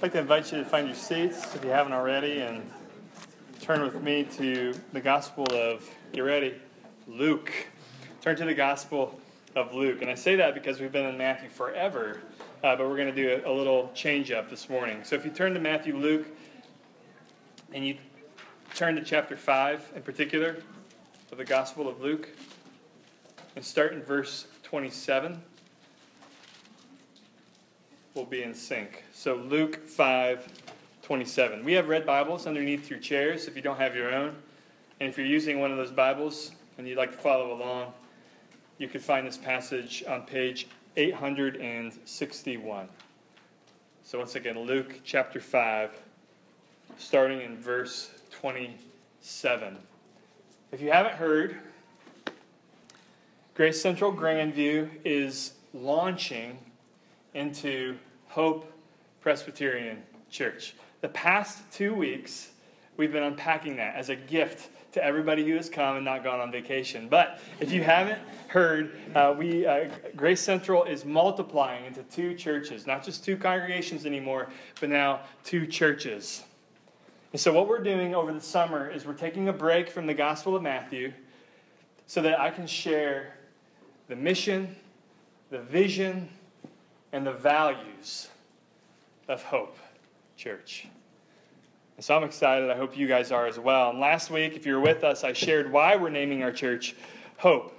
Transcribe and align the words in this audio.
I'd 0.00 0.04
like 0.04 0.12
to 0.12 0.20
invite 0.20 0.50
you 0.50 0.56
to 0.56 0.64
find 0.64 0.86
your 0.86 0.96
seats 0.96 1.54
if 1.54 1.62
you 1.62 1.68
haven't 1.68 1.92
already 1.92 2.40
and 2.40 2.62
turn 3.60 3.82
with 3.82 4.02
me 4.02 4.24
to 4.38 4.72
the 4.94 5.00
Gospel 5.02 5.44
of, 5.52 5.86
get 6.14 6.22
ready, 6.22 6.54
Luke. 7.06 7.52
Turn 8.22 8.34
to 8.36 8.46
the 8.46 8.54
Gospel 8.54 9.20
of 9.56 9.74
Luke. 9.74 10.00
And 10.00 10.10
I 10.10 10.14
say 10.14 10.36
that 10.36 10.54
because 10.54 10.80
we've 10.80 10.90
been 10.90 11.04
in 11.04 11.18
Matthew 11.18 11.50
forever, 11.50 12.22
uh, 12.64 12.76
but 12.76 12.88
we're 12.88 12.96
going 12.96 13.14
to 13.14 13.22
do 13.22 13.42
a, 13.44 13.50
a 13.50 13.52
little 13.52 13.90
change 13.92 14.30
up 14.30 14.48
this 14.48 14.70
morning. 14.70 15.04
So 15.04 15.16
if 15.16 15.24
you 15.26 15.30
turn 15.30 15.52
to 15.52 15.60
Matthew, 15.60 15.94
Luke, 15.94 16.28
and 17.74 17.86
you 17.86 17.98
turn 18.74 18.94
to 18.94 19.04
chapter 19.04 19.36
5 19.36 19.92
in 19.96 20.00
particular 20.00 20.56
of 21.30 21.36
the 21.36 21.44
Gospel 21.44 21.88
of 21.88 22.00
Luke, 22.00 22.30
and 23.54 23.62
start 23.62 23.92
in 23.92 24.02
verse 24.02 24.46
27 24.62 25.42
will 28.14 28.24
be 28.24 28.42
in 28.42 28.54
sync. 28.54 29.04
So 29.12 29.36
Luke 29.36 29.86
5 29.86 30.48
27. 31.02 31.64
We 31.64 31.72
have 31.72 31.88
red 31.88 32.06
Bibles 32.06 32.46
underneath 32.46 32.88
your 32.88 33.00
chairs 33.00 33.48
if 33.48 33.56
you 33.56 33.62
don't 33.62 33.78
have 33.78 33.96
your 33.96 34.14
own. 34.14 34.36
And 35.00 35.08
if 35.08 35.18
you're 35.18 35.26
using 35.26 35.58
one 35.58 35.72
of 35.72 35.76
those 35.76 35.90
Bibles 35.90 36.52
and 36.78 36.86
you'd 36.86 36.98
like 36.98 37.10
to 37.10 37.18
follow 37.18 37.52
along, 37.52 37.92
you 38.78 38.86
can 38.86 39.00
find 39.00 39.26
this 39.26 39.36
passage 39.36 40.04
on 40.06 40.22
page 40.22 40.68
861. 40.96 42.88
So 44.04 44.18
once 44.18 44.36
again, 44.36 44.58
Luke 44.58 45.00
chapter 45.04 45.40
5, 45.40 45.90
starting 46.96 47.40
in 47.40 47.56
verse 47.56 48.10
27. 48.30 49.76
If 50.70 50.80
you 50.80 50.92
haven't 50.92 51.14
heard, 51.14 51.58
Grace 53.54 53.82
Central 53.82 54.12
Grandview 54.12 54.88
is 55.04 55.54
launching 55.74 56.58
into 57.34 57.96
Hope 58.28 58.72
Presbyterian 59.20 60.02
Church. 60.30 60.74
The 61.00 61.08
past 61.08 61.62
two 61.72 61.94
weeks, 61.94 62.50
we've 62.96 63.12
been 63.12 63.22
unpacking 63.22 63.76
that 63.76 63.96
as 63.96 64.08
a 64.08 64.16
gift 64.16 64.70
to 64.92 65.04
everybody 65.04 65.46
who 65.46 65.54
has 65.54 65.68
come 65.68 65.96
and 65.96 66.04
not 66.04 66.24
gone 66.24 66.40
on 66.40 66.50
vacation. 66.50 67.08
But 67.08 67.40
if 67.60 67.72
you 67.72 67.82
haven't 67.82 68.20
heard, 68.48 68.98
uh, 69.14 69.34
we 69.36 69.66
uh, 69.66 69.88
Grace 70.16 70.40
Central 70.40 70.84
is 70.84 71.04
multiplying 71.04 71.84
into 71.84 72.02
two 72.04 72.34
churches, 72.34 72.86
not 72.86 73.04
just 73.04 73.24
two 73.24 73.36
congregations 73.36 74.04
anymore, 74.04 74.48
but 74.80 74.88
now 74.88 75.20
two 75.44 75.66
churches. 75.66 76.42
And 77.32 77.40
so, 77.40 77.52
what 77.52 77.68
we're 77.68 77.82
doing 77.82 78.14
over 78.14 78.32
the 78.32 78.40
summer 78.40 78.90
is 78.90 79.06
we're 79.06 79.14
taking 79.14 79.48
a 79.48 79.52
break 79.52 79.88
from 79.88 80.06
the 80.06 80.14
Gospel 80.14 80.56
of 80.56 80.62
Matthew 80.62 81.12
so 82.06 82.20
that 82.22 82.40
I 82.40 82.50
can 82.50 82.66
share 82.66 83.34
the 84.08 84.16
mission, 84.16 84.74
the 85.50 85.60
vision, 85.60 86.28
and 87.12 87.26
the 87.26 87.32
values 87.32 88.28
of 89.28 89.42
Hope 89.42 89.76
Church. 90.36 90.86
And 91.96 92.04
so 92.04 92.16
I'm 92.16 92.24
excited. 92.24 92.70
I 92.70 92.76
hope 92.76 92.96
you 92.96 93.06
guys 93.06 93.30
are 93.30 93.46
as 93.46 93.58
well. 93.58 93.90
And 93.90 94.00
last 94.00 94.30
week, 94.30 94.54
if 94.54 94.64
you 94.64 94.74
were 94.74 94.80
with 94.80 95.04
us, 95.04 95.22
I 95.22 95.32
shared 95.32 95.70
why 95.70 95.96
we're 95.96 96.08
naming 96.10 96.42
our 96.42 96.52
church 96.52 96.94
Hope. 97.36 97.76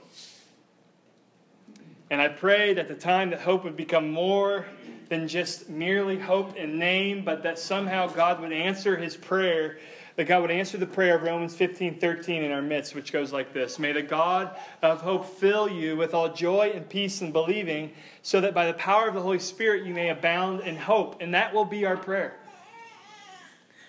And 2.09 2.21
I 2.21 2.27
prayed 2.27 2.77
at 2.77 2.87
the 2.87 2.95
time 2.95 3.29
that 3.29 3.39
hope 3.39 3.63
would 3.63 3.77
become 3.77 4.11
more 4.11 4.65
than 5.07 5.27
just 5.27 5.69
merely 5.69 6.19
hope 6.19 6.55
in 6.55 6.77
name, 6.77 7.23
but 7.23 7.43
that 7.43 7.57
somehow 7.57 8.07
God 8.07 8.41
would 8.41 8.51
answer 8.51 8.97
his 8.97 9.15
prayer 9.15 9.77
that 10.15 10.27
God 10.27 10.41
would 10.41 10.51
answer 10.51 10.77
the 10.77 10.85
prayer 10.85 11.15
of 11.15 11.23
Romans 11.23 11.55
15 11.55 11.99
13 11.99 12.43
in 12.43 12.51
our 12.51 12.61
midst, 12.61 12.95
which 12.95 13.13
goes 13.13 13.31
like 13.31 13.53
this 13.53 13.79
May 13.79 13.91
the 13.91 14.01
God 14.01 14.55
of 14.81 15.01
hope 15.01 15.25
fill 15.25 15.69
you 15.69 15.95
with 15.95 16.13
all 16.13 16.33
joy 16.33 16.71
and 16.73 16.87
peace 16.87 17.21
in 17.21 17.31
believing, 17.31 17.91
so 18.21 18.41
that 18.41 18.53
by 18.53 18.65
the 18.65 18.73
power 18.73 19.07
of 19.07 19.13
the 19.13 19.21
Holy 19.21 19.39
Spirit 19.39 19.85
you 19.85 19.93
may 19.93 20.09
abound 20.09 20.61
in 20.61 20.75
hope. 20.75 21.21
And 21.21 21.33
that 21.33 21.53
will 21.53 21.65
be 21.65 21.85
our 21.85 21.97
prayer. 21.97 22.35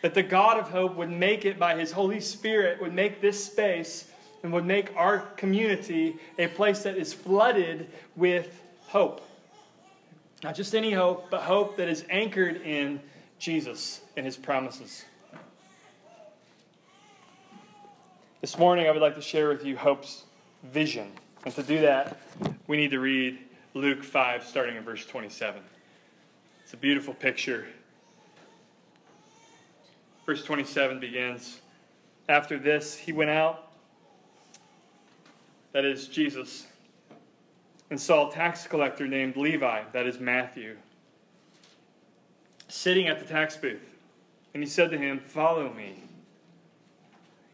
That 0.03 0.15
the 0.15 0.23
God 0.23 0.59
of 0.59 0.71
hope 0.71 0.97
would 0.97 1.11
make 1.11 1.45
it 1.45 1.59
by 1.59 1.77
his 1.77 1.93
Holy 1.93 2.21
Spirit, 2.21 2.81
would 2.81 2.95
make 2.95 3.21
this 3.21 3.45
space 3.45 4.09
and 4.43 4.53
would 4.53 4.67
make 4.67 4.95
our 4.97 5.19
community 5.37 6.17
a 6.39 6.49
place 6.49 6.83
that 6.83 6.97
is 6.97 7.13
flooded 7.13 7.89
with 8.17 8.61
hope. 8.89 9.29
Not 10.43 10.57
just 10.57 10.75
any 10.75 10.93
hope, 10.93 11.31
but 11.31 11.43
hope 11.43 11.77
that 11.77 11.89
is 11.89 12.05
anchored 12.11 12.61
in 12.63 13.01
Jesus 13.39 14.01
and 14.17 14.27
his 14.27 14.37
promises. 14.37 15.05
This 18.43 18.59
morning, 18.59 18.89
I 18.89 18.91
would 18.91 19.01
like 19.01 19.15
to 19.15 19.23
share 19.23 19.49
with 19.51 19.65
you 19.65 19.77
Hope's 19.77 20.25
vision. 20.65 21.13
And 21.45 21.55
to 21.55 21.63
do 21.63 21.81
that, 21.83 22.19
we 22.67 22.77
need 22.77 22.91
to 22.91 22.99
read 22.99 23.39
Luke 23.73 24.03
5, 24.03 24.43
starting 24.43 24.75
in 24.75 24.83
verse 24.83 25.07
27. 25.07 25.63
It's 26.65 26.75
a 26.75 26.77
beautiful 26.77 27.15
picture. 27.15 27.69
Verse 30.27 30.43
27 30.43 30.99
begins 30.99 31.61
After 32.29 32.59
this, 32.59 32.97
he 32.97 33.13
went 33.13 33.31
out, 33.31 33.71
that 35.71 35.85
is 35.85 36.09
Jesus, 36.09 36.67
and 37.91 38.01
saw 38.01 38.29
a 38.29 38.33
tax 38.33 38.67
collector 38.67 39.07
named 39.07 39.37
Levi, 39.37 39.83
that 39.93 40.05
is 40.05 40.19
Matthew, 40.19 40.79
sitting 42.67 43.07
at 43.07 43.21
the 43.21 43.25
tax 43.25 43.57
booth. 43.57 43.89
And 44.53 44.65
he 44.65 44.69
said 44.69 44.91
to 44.91 44.99
him, 44.99 45.21
Follow 45.21 45.73
me. 45.73 46.03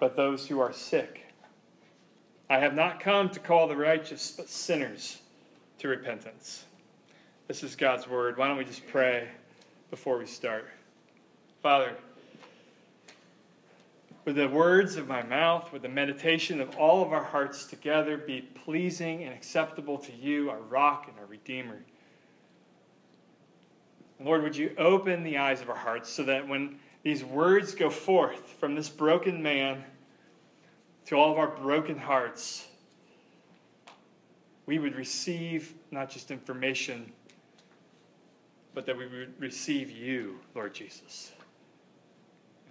but 0.00 0.16
those 0.16 0.46
who 0.46 0.60
are 0.60 0.72
sick. 0.72 1.22
I 2.48 2.58
have 2.58 2.74
not 2.74 3.00
come 3.00 3.28
to 3.30 3.40
call 3.40 3.66
the 3.66 3.76
righteous, 3.76 4.32
but 4.36 4.48
sinners 4.48 5.18
to 5.78 5.88
repentance. 5.88 6.64
This 7.48 7.62
is 7.62 7.76
God's 7.76 8.08
word. 8.08 8.36
Why 8.36 8.48
don't 8.48 8.56
we 8.56 8.64
just 8.64 8.86
pray 8.86 9.28
before 9.90 10.18
we 10.18 10.26
start? 10.26 10.68
Father, 11.62 11.96
with 14.24 14.36
the 14.36 14.48
words 14.48 14.96
of 14.96 15.06
my 15.06 15.22
mouth, 15.22 15.72
with 15.72 15.82
the 15.82 15.88
meditation 15.88 16.60
of 16.60 16.76
all 16.76 17.02
of 17.02 17.12
our 17.12 17.22
hearts 17.22 17.64
together, 17.66 18.16
be 18.16 18.42
pleasing 18.42 19.22
and 19.22 19.32
acceptable 19.32 19.98
to 19.98 20.12
you, 20.12 20.50
our 20.50 20.58
rock 20.58 21.06
and 21.08 21.16
our 21.18 21.26
redeemer. 21.26 21.80
Lord, 24.18 24.42
would 24.42 24.56
you 24.56 24.74
open 24.78 25.22
the 25.22 25.38
eyes 25.38 25.60
of 25.60 25.68
our 25.68 25.76
hearts 25.76 26.10
so 26.10 26.24
that 26.24 26.48
when 26.48 26.78
these 27.06 27.22
words 27.22 27.76
go 27.76 27.88
forth 27.88 28.56
from 28.58 28.74
this 28.74 28.88
broken 28.88 29.40
man 29.40 29.84
to 31.04 31.14
all 31.14 31.30
of 31.30 31.38
our 31.38 31.46
broken 31.46 31.96
hearts, 31.96 32.66
we 34.66 34.80
would 34.80 34.96
receive 34.96 35.72
not 35.92 36.10
just 36.10 36.32
information, 36.32 37.12
but 38.74 38.86
that 38.86 38.98
we 38.98 39.06
would 39.06 39.40
receive 39.40 39.88
you, 39.88 40.40
Lord 40.52 40.74
Jesus, 40.74 41.30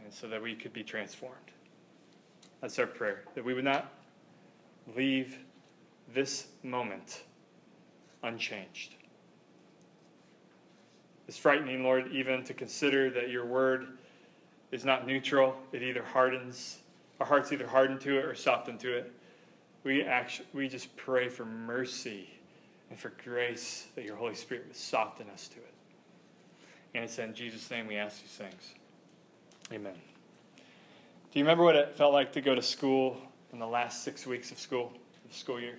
and 0.03 0.13
so 0.13 0.27
that 0.27 0.41
we 0.41 0.53
could 0.53 0.73
be 0.73 0.83
transformed. 0.83 1.53
That's 2.59 2.77
our 2.77 2.87
prayer, 2.87 3.23
that 3.35 3.45
we 3.45 3.53
would 3.53 3.63
not 3.63 3.89
leave 4.97 5.39
this 6.13 6.47
moment 6.61 7.23
unchanged. 8.21 8.95
It's 11.25 11.37
frightening, 11.37 11.85
Lord, 11.85 12.11
even 12.11 12.43
to 12.43 12.53
consider 12.53 13.09
that 13.11 13.29
your 13.29 13.45
word 13.45 13.97
is 14.75 14.83
not 14.83 15.07
neutral. 15.07 15.55
It 15.71 15.81
either 15.81 16.03
hardens, 16.03 16.79
our 17.21 17.25
hearts 17.25 17.51
either 17.53 17.65
harden 17.65 17.97
to 17.99 18.19
it 18.19 18.25
or 18.25 18.35
soften 18.35 18.77
to 18.79 18.97
it. 18.97 19.11
We, 19.85 20.03
actually, 20.03 20.47
we 20.53 20.67
just 20.67 20.93
pray 20.97 21.29
for 21.29 21.45
mercy 21.45 22.29
and 22.89 22.99
for 22.99 23.13
grace 23.23 23.87
that 23.95 24.03
your 24.03 24.17
Holy 24.17 24.35
Spirit 24.35 24.65
would 24.67 24.75
soften 24.75 25.27
us 25.29 25.47
to 25.47 25.57
it. 25.57 25.73
And 26.93 27.05
it's 27.05 27.17
in 27.17 27.33
Jesus' 27.33 27.71
name 27.71 27.87
we 27.87 27.95
ask 27.95 28.21
these 28.21 28.31
things. 28.31 28.73
Amen. 29.71 29.95
Do 30.55 31.39
you 31.39 31.45
remember 31.45 31.63
what 31.63 31.77
it 31.77 31.95
felt 31.95 32.11
like 32.13 32.33
to 32.33 32.41
go 32.41 32.53
to 32.53 32.61
school 32.61 33.17
in 33.53 33.59
the 33.59 33.67
last 33.67 34.03
six 34.03 34.27
weeks 34.27 34.51
of 34.51 34.59
school, 34.59 34.91
the 35.27 35.33
school 35.33 35.59
year? 35.59 35.77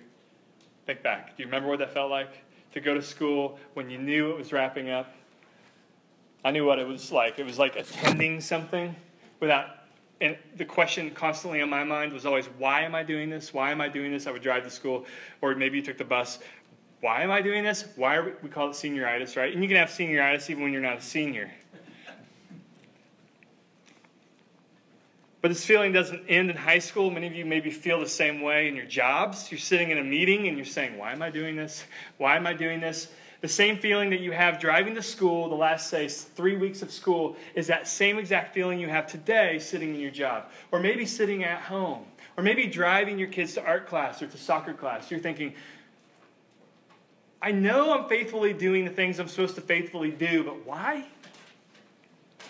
Think 0.87 1.03
back. 1.03 1.37
Do 1.37 1.43
you 1.43 1.47
remember 1.47 1.69
what 1.69 1.79
that 1.79 1.93
felt 1.93 2.09
like? 2.09 2.43
To 2.73 2.79
go 2.79 2.95
to 2.95 3.01
school 3.01 3.59
when 3.75 3.91
you 3.91 3.99
knew 3.99 4.31
it 4.31 4.37
was 4.37 4.51
wrapping 4.51 4.89
up 4.89 5.13
I 6.47 6.51
knew 6.51 6.65
what 6.65 6.79
it 6.79 6.87
was 6.87 7.11
like. 7.11 7.39
It 7.39 7.45
was 7.45 7.59
like 7.59 7.75
attending 7.75 8.39
something 8.39 8.95
without, 9.41 9.65
and 10.21 10.37
the 10.55 10.63
question 10.63 11.11
constantly 11.11 11.59
in 11.59 11.69
my 11.69 11.83
mind 11.83 12.13
was 12.13 12.25
always, 12.25 12.45
why 12.57 12.83
am 12.83 12.95
I 12.95 13.03
doing 13.03 13.29
this? 13.29 13.53
Why 13.53 13.69
am 13.69 13.81
I 13.81 13.89
doing 13.89 14.13
this? 14.13 14.27
I 14.27 14.31
would 14.31 14.43
drive 14.43 14.63
to 14.63 14.69
school, 14.69 15.05
or 15.41 15.53
maybe 15.55 15.77
you 15.77 15.83
took 15.83 15.97
the 15.97 16.05
bus. 16.05 16.39
Why 17.01 17.21
am 17.21 17.31
I 17.31 17.41
doing 17.41 17.65
this? 17.65 17.83
Why 17.97 18.15
are 18.15 18.23
we, 18.23 18.31
we 18.43 18.47
call 18.47 18.69
it 18.69 18.75
senioritis, 18.75 19.35
right? 19.35 19.53
And 19.53 19.61
you 19.61 19.67
can 19.67 19.75
have 19.75 19.89
senioritis 19.89 20.49
even 20.49 20.63
when 20.63 20.71
you're 20.71 20.81
not 20.81 20.99
a 20.99 21.01
senior. 21.01 21.51
But 25.41 25.49
this 25.49 25.65
feeling 25.65 25.91
doesn't 25.91 26.27
end 26.29 26.49
in 26.49 26.55
high 26.55 26.79
school. 26.79 27.11
Many 27.11 27.27
of 27.27 27.35
you 27.35 27.45
maybe 27.45 27.71
feel 27.71 27.99
the 27.99 28.07
same 28.07 28.39
way 28.39 28.69
in 28.69 28.75
your 28.77 28.85
jobs. 28.85 29.51
You're 29.51 29.59
sitting 29.59 29.89
in 29.89 29.97
a 29.97 30.03
meeting 30.03 30.47
and 30.47 30.55
you're 30.55 30.65
saying, 30.65 30.97
Why 30.97 31.11
am 31.11 31.21
I 31.21 31.29
doing 31.29 31.57
this? 31.57 31.83
Why 32.17 32.37
am 32.37 32.47
I 32.47 32.53
doing 32.53 32.79
this? 32.79 33.09
The 33.41 33.47
same 33.47 33.77
feeling 33.77 34.09
that 34.09 34.19
you 34.19 34.31
have 34.31 34.59
driving 34.59 34.95
to 34.95 35.03
school, 35.03 35.47
the 35.47 35.55
last, 35.55 35.89
say, 35.89 36.07
three 36.07 36.57
weeks 36.57 36.81
of 36.81 36.91
school, 36.91 37.35
is 37.53 37.67
that 37.67 37.87
same 37.87 38.17
exact 38.17 38.53
feeling 38.53 38.79
you 38.79 38.87
have 38.87 39.05
today 39.05 39.59
sitting 39.59 39.93
in 39.93 40.01
your 40.01 40.11
job. 40.11 40.45
Or 40.71 40.79
maybe 40.79 41.05
sitting 41.05 41.43
at 41.43 41.61
home. 41.61 42.03
Or 42.35 42.43
maybe 42.43 42.65
driving 42.65 43.19
your 43.19 43.27
kids 43.27 43.53
to 43.53 43.63
art 43.63 43.87
class 43.87 44.21
or 44.21 44.27
to 44.27 44.37
soccer 44.37 44.73
class. 44.73 45.11
You're 45.11 45.19
thinking, 45.19 45.53
I 47.41 47.51
know 47.51 47.97
I'm 47.97 48.09
faithfully 48.09 48.53
doing 48.53 48.85
the 48.85 48.91
things 48.91 49.19
I'm 49.19 49.27
supposed 49.27 49.55
to 49.55 49.61
faithfully 49.61 50.11
do, 50.11 50.43
but 50.43 50.65
why? 50.65 51.05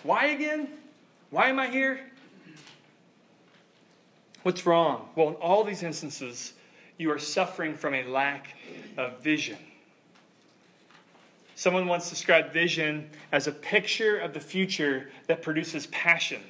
Why 0.02 0.26
again? 0.26 0.68
Why 1.30 1.50
am 1.50 1.58
I 1.58 1.68
here? 1.68 2.00
What's 4.42 4.64
wrong? 4.64 5.10
Well, 5.14 5.28
in 5.28 5.34
all 5.34 5.64
these 5.64 5.82
instances, 5.82 6.54
you 6.96 7.10
are 7.10 7.18
suffering 7.18 7.74
from 7.74 7.94
a 7.94 8.04
lack 8.04 8.54
of 8.96 9.20
vision. 9.20 9.58
Someone 11.58 11.88
once 11.88 12.08
described 12.08 12.52
vision 12.52 13.10
as 13.32 13.48
a 13.48 13.50
picture 13.50 14.16
of 14.16 14.32
the 14.32 14.38
future 14.38 15.10
that 15.26 15.42
produces 15.42 15.88
passion. 15.88 16.40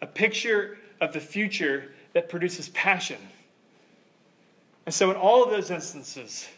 A 0.00 0.06
picture 0.06 0.78
of 1.02 1.12
the 1.12 1.20
future 1.20 1.90
that 2.14 2.30
produces 2.30 2.70
passion. 2.70 3.18
And 4.86 4.94
so, 4.94 5.10
in 5.10 5.16
all 5.16 5.44
of 5.44 5.50
those 5.50 5.70
instances, 5.70 6.48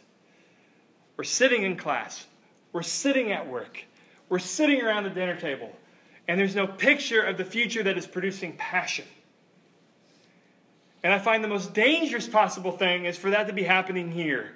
we're 1.16 1.24
sitting 1.24 1.64
in 1.64 1.76
class, 1.76 2.26
we're 2.72 2.82
sitting 2.82 3.32
at 3.32 3.44
work, 3.44 3.82
we're 4.28 4.38
sitting 4.38 4.80
around 4.80 5.02
the 5.02 5.10
dinner 5.10 5.34
table, 5.34 5.74
and 6.28 6.38
there's 6.38 6.54
no 6.54 6.68
picture 6.68 7.22
of 7.22 7.36
the 7.36 7.44
future 7.44 7.82
that 7.82 7.98
is 7.98 8.06
producing 8.06 8.52
passion. 8.56 9.06
And 11.02 11.12
I 11.12 11.18
find 11.18 11.42
the 11.42 11.48
most 11.48 11.74
dangerous 11.74 12.28
possible 12.28 12.70
thing 12.70 13.06
is 13.06 13.16
for 13.18 13.30
that 13.30 13.48
to 13.48 13.52
be 13.52 13.64
happening 13.64 14.12
here. 14.12 14.52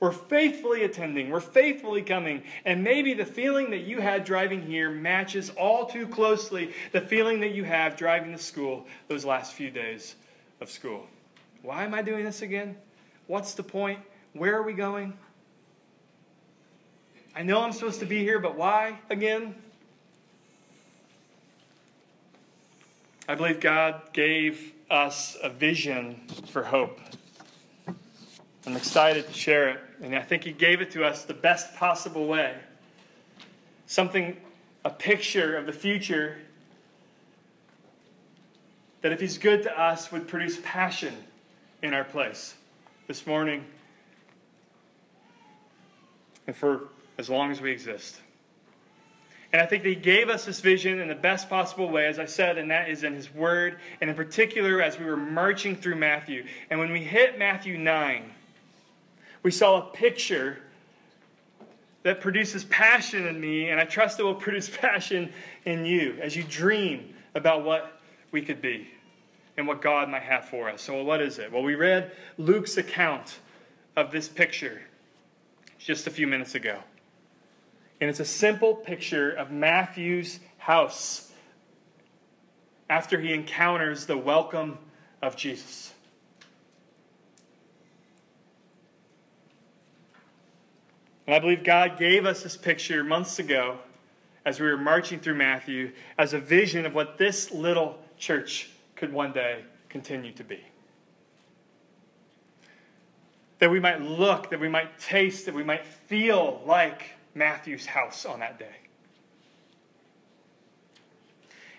We're 0.00 0.12
faithfully 0.12 0.84
attending, 0.84 1.30
we're 1.30 1.40
faithfully 1.40 2.02
coming, 2.02 2.44
and 2.64 2.84
maybe 2.84 3.14
the 3.14 3.24
feeling 3.24 3.70
that 3.70 3.80
you 3.80 4.00
had 4.00 4.24
driving 4.24 4.62
here 4.62 4.90
matches 4.90 5.50
all 5.50 5.86
too 5.86 6.06
closely 6.06 6.72
the 6.92 7.00
feeling 7.00 7.40
that 7.40 7.50
you 7.50 7.64
have 7.64 7.96
driving 7.96 8.30
to 8.30 8.38
school 8.38 8.86
those 9.08 9.24
last 9.24 9.54
few 9.54 9.70
days 9.70 10.14
of 10.60 10.70
school. 10.70 11.06
Why 11.62 11.84
am 11.84 11.94
I 11.94 12.02
doing 12.02 12.24
this 12.24 12.42
again? 12.42 12.76
What's 13.26 13.54
the 13.54 13.64
point? 13.64 13.98
Where 14.34 14.56
are 14.56 14.62
we 14.62 14.72
going? 14.72 15.18
I 17.34 17.42
know 17.42 17.60
I'm 17.60 17.72
supposed 17.72 18.00
to 18.00 18.06
be 18.06 18.18
here, 18.18 18.38
but 18.38 18.56
why 18.56 19.00
again? 19.10 19.54
I 23.28 23.34
believe 23.34 23.60
God 23.60 24.12
gave 24.12 24.72
us 24.90 25.36
a 25.42 25.50
vision 25.50 26.20
for 26.46 26.62
hope. 26.62 27.00
I'm 28.68 28.76
excited 28.76 29.26
to 29.26 29.32
share 29.32 29.70
it, 29.70 29.80
and 30.02 30.14
I 30.14 30.20
think 30.20 30.44
He 30.44 30.52
gave 30.52 30.82
it 30.82 30.90
to 30.90 31.02
us 31.02 31.24
the 31.24 31.32
best 31.32 31.74
possible 31.76 32.26
way. 32.26 32.54
Something, 33.86 34.36
a 34.84 34.90
picture 34.90 35.56
of 35.56 35.64
the 35.64 35.72
future 35.72 36.36
that, 39.00 39.10
if 39.10 39.20
He's 39.20 39.38
good 39.38 39.62
to 39.62 39.80
us, 39.80 40.12
would 40.12 40.28
produce 40.28 40.60
passion 40.62 41.14
in 41.80 41.94
our 41.94 42.04
place. 42.04 42.56
This 43.06 43.26
morning, 43.26 43.64
and 46.46 46.54
for 46.54 46.88
as 47.16 47.30
long 47.30 47.50
as 47.50 47.62
we 47.62 47.72
exist. 47.72 48.20
And 49.50 49.62
I 49.62 49.64
think 49.64 49.82
that 49.82 49.88
he 49.88 49.94
gave 49.94 50.28
us 50.28 50.44
this 50.44 50.60
vision 50.60 51.00
in 51.00 51.08
the 51.08 51.14
best 51.14 51.48
possible 51.48 51.88
way, 51.88 52.04
as 52.04 52.18
I 52.18 52.26
said, 52.26 52.58
and 52.58 52.70
that 52.70 52.90
is 52.90 53.02
in 53.02 53.14
his 53.14 53.32
word, 53.32 53.78
and 54.02 54.10
in 54.10 54.14
particular 54.14 54.82
as 54.82 54.98
we 54.98 55.06
were 55.06 55.16
marching 55.16 55.74
through 55.74 55.96
Matthew. 55.96 56.44
And 56.68 56.78
when 56.78 56.92
we 56.92 57.02
hit 57.02 57.38
Matthew 57.38 57.78
9, 57.78 58.34
we 59.42 59.50
saw 59.50 59.78
a 59.78 59.92
picture 59.92 60.58
that 62.02 62.20
produces 62.20 62.64
passion 62.64 63.26
in 63.26 63.40
me, 63.40 63.70
and 63.70 63.80
I 63.80 63.84
trust 63.84 64.18
it 64.18 64.22
will 64.22 64.34
produce 64.46 64.68
passion 64.68 65.32
in 65.64 65.84
you 65.84 66.16
as 66.20 66.36
you 66.36 66.42
dream 66.44 67.14
about 67.34 67.64
what 67.64 68.00
we 68.30 68.42
could 68.42 68.60
be 68.60 68.88
and 69.56 69.66
what 69.66 69.82
God 69.82 70.08
might 70.08 70.22
have 70.22 70.44
for 70.46 70.68
us. 70.68 70.82
So, 70.82 71.02
what 71.02 71.20
is 71.20 71.38
it? 71.38 71.52
Well, 71.52 71.62
we 71.62 71.74
read 71.74 72.12
Luke's 72.36 72.76
account 72.76 73.38
of 73.96 74.10
this 74.10 74.28
picture 74.28 74.80
just 75.78 76.06
a 76.06 76.10
few 76.10 76.26
minutes 76.26 76.54
ago. 76.54 76.78
And 78.00 78.08
it's 78.08 78.20
a 78.20 78.24
simple 78.24 78.74
picture 78.74 79.32
of 79.32 79.50
Matthew's 79.50 80.38
house 80.58 81.32
after 82.88 83.20
he 83.20 83.32
encounters 83.32 84.06
the 84.06 84.16
welcome 84.16 84.78
of 85.20 85.36
Jesus. 85.36 85.92
And 91.28 91.34
I 91.34 91.40
believe 91.40 91.62
God 91.62 91.98
gave 91.98 92.24
us 92.24 92.42
this 92.42 92.56
picture 92.56 93.04
months 93.04 93.38
ago 93.38 93.76
as 94.46 94.60
we 94.60 94.66
were 94.66 94.78
marching 94.78 95.20
through 95.20 95.34
Matthew 95.34 95.92
as 96.16 96.32
a 96.32 96.40
vision 96.40 96.86
of 96.86 96.94
what 96.94 97.18
this 97.18 97.50
little 97.50 97.98
church 98.16 98.70
could 98.96 99.12
one 99.12 99.34
day 99.34 99.62
continue 99.90 100.32
to 100.32 100.42
be. 100.42 100.64
That 103.58 103.70
we 103.70 103.78
might 103.78 104.00
look, 104.00 104.48
that 104.48 104.58
we 104.58 104.70
might 104.70 104.98
taste, 104.98 105.44
that 105.44 105.54
we 105.54 105.62
might 105.62 105.84
feel 105.84 106.62
like 106.64 107.10
Matthew's 107.34 107.84
house 107.84 108.24
on 108.24 108.40
that 108.40 108.58
day. 108.58 108.76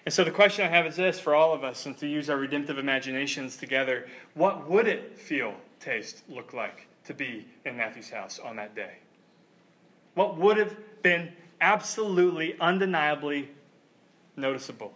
And 0.05 0.13
so 0.13 0.23
the 0.23 0.29
question 0.29 0.63
I 0.63 0.69
have 0.69 0.85
is 0.85 0.95
this 0.95 1.19
for 1.19 1.33
all 1.33 1.55
of 1.55 1.63
us, 1.63 1.87
and 1.87 1.97
to 1.97 2.07
use 2.07 2.29
our 2.29 2.37
redemptive 2.37 2.77
imaginations 2.77 3.57
together 3.57 4.07
what 4.35 4.69
would 4.69 4.87
it 4.87 5.17
feel, 5.17 5.55
taste, 5.79 6.21
look 6.29 6.53
like 6.53 6.85
to 7.05 7.15
be 7.15 7.47
in 7.65 7.77
Matthew's 7.77 8.11
house 8.11 8.37
on 8.37 8.55
that 8.57 8.75
day? 8.75 8.99
What 10.15 10.37
would 10.37 10.57
have 10.57 10.75
been 11.01 11.31
absolutely, 11.61 12.59
undeniably 12.59 13.49
noticeable 14.35 14.93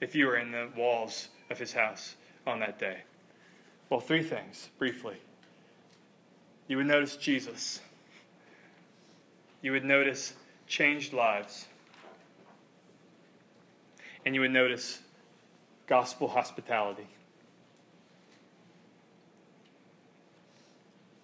if 0.00 0.14
you 0.14 0.26
were 0.26 0.36
in 0.36 0.52
the 0.52 0.68
walls 0.76 1.28
of 1.50 1.58
his 1.58 1.72
house 1.72 2.16
on 2.46 2.60
that 2.60 2.78
day? 2.78 2.98
Well, 3.90 4.00
three 4.00 4.22
things, 4.22 4.68
briefly. 4.78 5.16
You 6.66 6.76
would 6.76 6.86
notice 6.86 7.16
Jesus 7.16 7.80
you 9.60 9.72
would 9.72 9.84
notice 9.84 10.34
changed 10.66 11.12
lives. 11.12 11.66
And 14.24 14.34
you 14.34 14.40
would 14.42 14.50
notice 14.50 15.00
gospel 15.86 16.28
hospitality. 16.28 17.06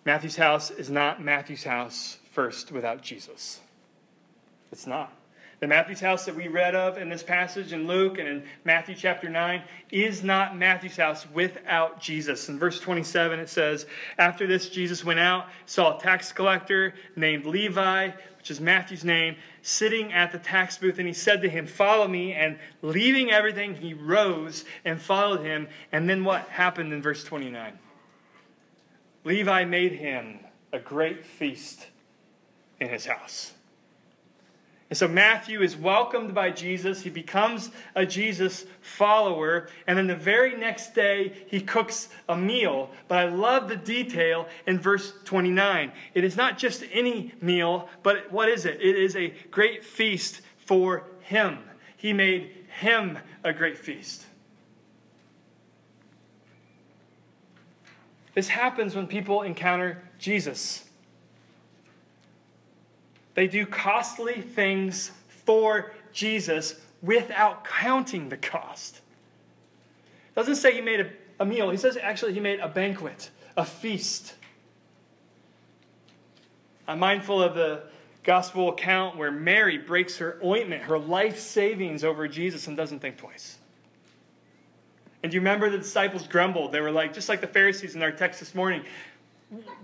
Matthew's 0.05 0.37
house 0.37 0.71
is 0.71 0.91
not 0.91 1.23
Matthew's 1.23 1.65
house 1.65 2.19
first 2.35 2.73
without 2.73 3.01
Jesus. 3.01 3.61
It's 4.73 4.87
not. 4.87 5.13
The 5.61 5.69
Matthew's 5.69 6.01
house 6.01 6.25
that 6.27 6.35
we 6.35 6.49
read 6.49 6.75
of 6.75 6.99
in 6.99 7.09
this 7.09 7.23
passage 7.23 7.73
in 7.73 7.87
Luke 7.87 8.19
and 8.19 8.29
in 8.29 8.45
Matthew 8.65 8.97
chapter 8.97 9.31
9 9.31 9.63
is 9.91 10.25
not 10.25 10.59
Matthew's 10.59 10.97
house 10.97 11.27
without 11.33 12.01
Jesus. 12.01 12.49
In 12.49 12.59
verse 12.59 12.81
27, 12.81 13.39
it 13.39 13.49
says, 13.49 13.87
After 14.19 14.47
this, 14.47 14.69
Jesus 14.69 15.05
went 15.05 15.21
out, 15.21 15.47
saw 15.65 15.97
a 15.97 16.01
tax 16.03 16.33
collector 16.33 16.93
named 17.17 17.47
Levi, 17.47 18.11
which 18.37 18.51
is 18.51 18.61
Matthew's 18.61 19.05
name, 19.05 19.37
sitting 19.63 20.13
at 20.13 20.33
the 20.33 20.39
tax 20.39 20.77
booth, 20.77 20.99
and 20.99 21.07
he 21.07 21.15
said 21.15 21.41
to 21.43 21.49
him, 21.49 21.67
Follow 21.67 22.09
me. 22.09 22.35
And 22.35 22.59
leaving 22.83 23.31
everything, 23.31 23.75
he 23.75 23.95
rose 23.95 24.65
and 24.85 25.01
followed 25.01 25.41
him. 25.47 25.69
And 25.93 26.11
then 26.11 26.25
what 26.25 26.43
happened 26.49 26.93
in 26.93 27.01
verse 27.01 27.25
29? 27.25 27.79
Levi 29.23 29.65
made 29.65 29.93
him 29.93 30.41
a 30.73 30.79
great 30.79 31.25
feast 31.25 31.87
in 32.85 32.91
his 32.91 33.07
house. 33.07 33.53
And 34.91 34.99
so 34.99 35.09
Matthew 35.09 35.63
is 35.63 35.77
welcomed 35.77 36.35
by 36.35 36.51
Jesus. 36.51 37.03
He 37.03 37.11
becomes 37.11 37.71
a 37.95 38.05
Jesus 38.05 38.67
follower. 38.83 39.69
And 39.87 39.97
then 39.99 40.07
the 40.07 40.15
very 40.15 40.57
next 40.57 40.95
day, 40.95 41.33
he 41.49 41.61
cooks 41.61 42.11
a 42.29 42.37
meal. 42.37 42.91
But 43.09 43.19
I 43.19 43.29
love 43.31 43.69
the 43.69 43.77
detail 43.77 44.47
in 44.67 44.79
verse 44.79 45.15
29. 45.25 45.91
It 46.13 46.23
is 46.23 46.37
not 46.37 46.59
just 46.59 46.85
any 46.93 47.33
meal, 47.41 47.89
but 48.03 48.31
what 48.31 48.49
is 48.49 48.67
it? 48.67 48.81
It 48.81 48.97
is 48.97 49.17
a 49.17 49.35
great 49.51 49.85
feast 49.85 50.43
for 50.59 51.05
him. 51.21 51.59
He 51.97 52.13
made 52.13 52.67
him 52.79 53.19
a 53.43 53.53
great 53.53 53.79
feast. 53.79 54.27
This 58.35 58.49
happens 58.49 58.95
when 58.95 59.07
people 59.07 59.43
encounter 59.43 60.03
Jesus. 60.19 60.85
They 63.35 63.47
do 63.47 63.67
costly 63.67 64.41
things 64.41 65.11
for 65.29 65.93
Jesus 66.13 66.77
without 67.03 67.65
counting 67.65 68.29
the 68.29 68.37
cost. 68.37 69.01
It 70.31 70.35
doesn't 70.37 70.57
say 70.57 70.75
he 70.75 70.81
made 70.81 71.01
a, 71.01 71.11
a 71.41 71.45
meal, 71.45 71.71
he 71.71 71.77
says 71.77 71.97
actually 71.97 72.33
he 72.33 72.41
made 72.41 72.61
a 72.61 72.69
banquet, 72.69 73.31
a 73.57 73.65
feast. 73.65 74.35
I'm 76.87 76.99
mindful 76.99 77.43
of 77.43 77.55
the 77.55 77.83
gospel 78.23 78.71
account 78.71 79.17
where 79.17 79.31
Mary 79.31 79.79
breaks 79.79 80.17
her 80.19 80.39
ointment, 80.43 80.83
her 80.83 80.99
life 80.99 81.39
savings 81.39 82.05
over 82.05 82.27
Jesus, 82.27 82.67
and 82.67 82.77
doesn't 82.77 83.01
think 83.01 83.19
twice. 83.19 83.59
And 85.23 85.31
do 85.31 85.37
you 85.37 85.41
remember 85.41 85.71
the 85.71 85.79
disciples 85.79 86.27
grumbled? 86.27 86.73
They 86.73 86.81
were 86.81 86.91
like, 86.91 87.15
just 87.15 87.29
like 87.29 87.41
the 87.41 87.47
Pharisees 87.47 87.95
in 87.95 88.03
our 88.03 88.13
text 88.13 88.41
this 88.41 88.55
morning, 88.55 88.85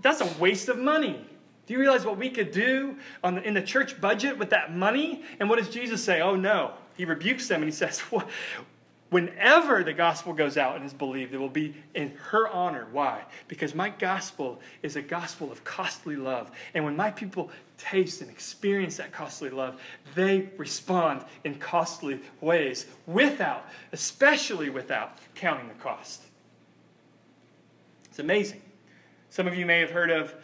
that's 0.01 0.21
a 0.21 0.39
waste 0.39 0.69
of 0.69 0.77
money. 0.77 1.25
Do 1.71 1.75
you 1.75 1.79
realize 1.79 2.05
what 2.05 2.17
we 2.17 2.29
could 2.29 2.51
do 2.51 2.97
the, 3.23 3.41
in 3.43 3.53
the 3.53 3.61
church 3.61 4.01
budget 4.01 4.37
with 4.37 4.49
that 4.49 4.75
money? 4.75 5.23
And 5.39 5.49
what 5.49 5.57
does 5.57 5.69
Jesus 5.69 6.03
say? 6.03 6.19
Oh, 6.19 6.35
no. 6.35 6.73
He 6.97 7.05
rebukes 7.05 7.47
them 7.47 7.61
and 7.61 7.71
he 7.71 7.73
says, 7.73 7.99
Whenever 9.09 9.81
the 9.81 9.93
gospel 9.93 10.33
goes 10.33 10.57
out 10.57 10.75
and 10.75 10.83
is 10.83 10.93
believed, 10.93 11.33
it 11.33 11.37
will 11.37 11.47
be 11.47 11.73
in 11.95 12.11
her 12.23 12.49
honor. 12.49 12.87
Why? 12.91 13.23
Because 13.47 13.73
my 13.73 13.87
gospel 13.87 14.59
is 14.83 14.97
a 14.97 15.01
gospel 15.01 15.49
of 15.49 15.63
costly 15.63 16.17
love. 16.17 16.51
And 16.73 16.83
when 16.83 16.97
my 16.97 17.09
people 17.09 17.49
taste 17.77 18.19
and 18.19 18.29
experience 18.29 18.97
that 18.97 19.13
costly 19.13 19.49
love, 19.49 19.79
they 20.13 20.49
respond 20.57 21.23
in 21.45 21.55
costly 21.55 22.19
ways 22.41 22.85
without, 23.07 23.65
especially 23.93 24.69
without 24.69 25.19
counting 25.35 25.69
the 25.69 25.73
cost. 25.75 26.21
It's 28.09 28.19
amazing. 28.19 28.61
Some 29.29 29.47
of 29.47 29.55
you 29.55 29.65
may 29.65 29.79
have 29.79 29.91
heard 29.91 30.11
of 30.11 30.35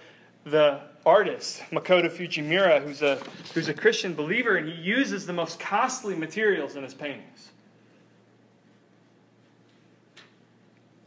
the 0.51 0.81
artist, 1.05 1.61
Makoto 1.71 2.09
Fujimura, 2.09 2.83
who's 2.83 3.01
a, 3.01 3.15
who's 3.53 3.69
a 3.69 3.73
Christian 3.73 4.13
believer, 4.13 4.57
and 4.57 4.67
he 4.67 4.75
uses 4.75 5.25
the 5.25 5.33
most 5.33 5.59
costly 5.59 6.15
materials 6.15 6.75
in 6.75 6.83
his 6.83 6.93
paintings. 6.93 7.51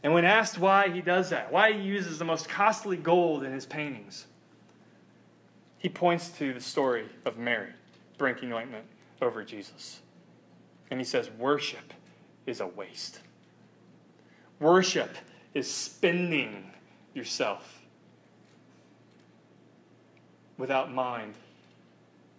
And 0.03 0.13
when 0.13 0.25
asked 0.25 0.57
why 0.57 0.89
he 0.89 1.01
does 1.01 1.29
that, 1.29 1.51
why 1.51 1.73
he 1.73 1.81
uses 1.81 2.17
the 2.17 2.25
most 2.25 2.49
costly 2.49 2.97
gold 2.97 3.43
in 3.43 3.51
his 3.51 3.65
paintings, 3.65 4.25
he 5.77 5.89
points 5.89 6.29
to 6.37 6.53
the 6.53 6.59
story 6.59 7.05
of 7.25 7.37
Mary 7.37 7.69
breaking 8.17 8.53
ointment 8.53 8.85
over 9.21 9.43
Jesus. 9.43 9.99
And 10.89 10.99
he 10.99 11.03
says, 11.03 11.29
Worship 11.37 11.93
is 12.45 12.59
a 12.59 12.67
waste. 12.67 13.19
Worship 14.59 15.15
is 15.53 15.69
spending 15.69 16.71
yourself 17.13 17.80
without 20.61 20.93
mind 20.93 21.33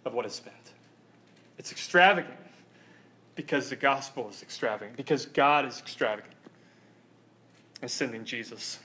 of 0.05 0.13
what 0.13 0.25
is 0.25 0.31
spent. 0.31 0.55
It's 1.57 1.73
extravagant 1.73 2.39
because 3.35 3.69
the 3.69 3.75
gospel 3.75 4.29
is 4.29 4.41
extravagant, 4.41 4.95
because 4.95 5.25
God 5.25 5.65
is 5.65 5.77
extravagant 5.77 6.33
and 7.81 7.91
sending 7.91 8.23
Jesus. 8.23 8.79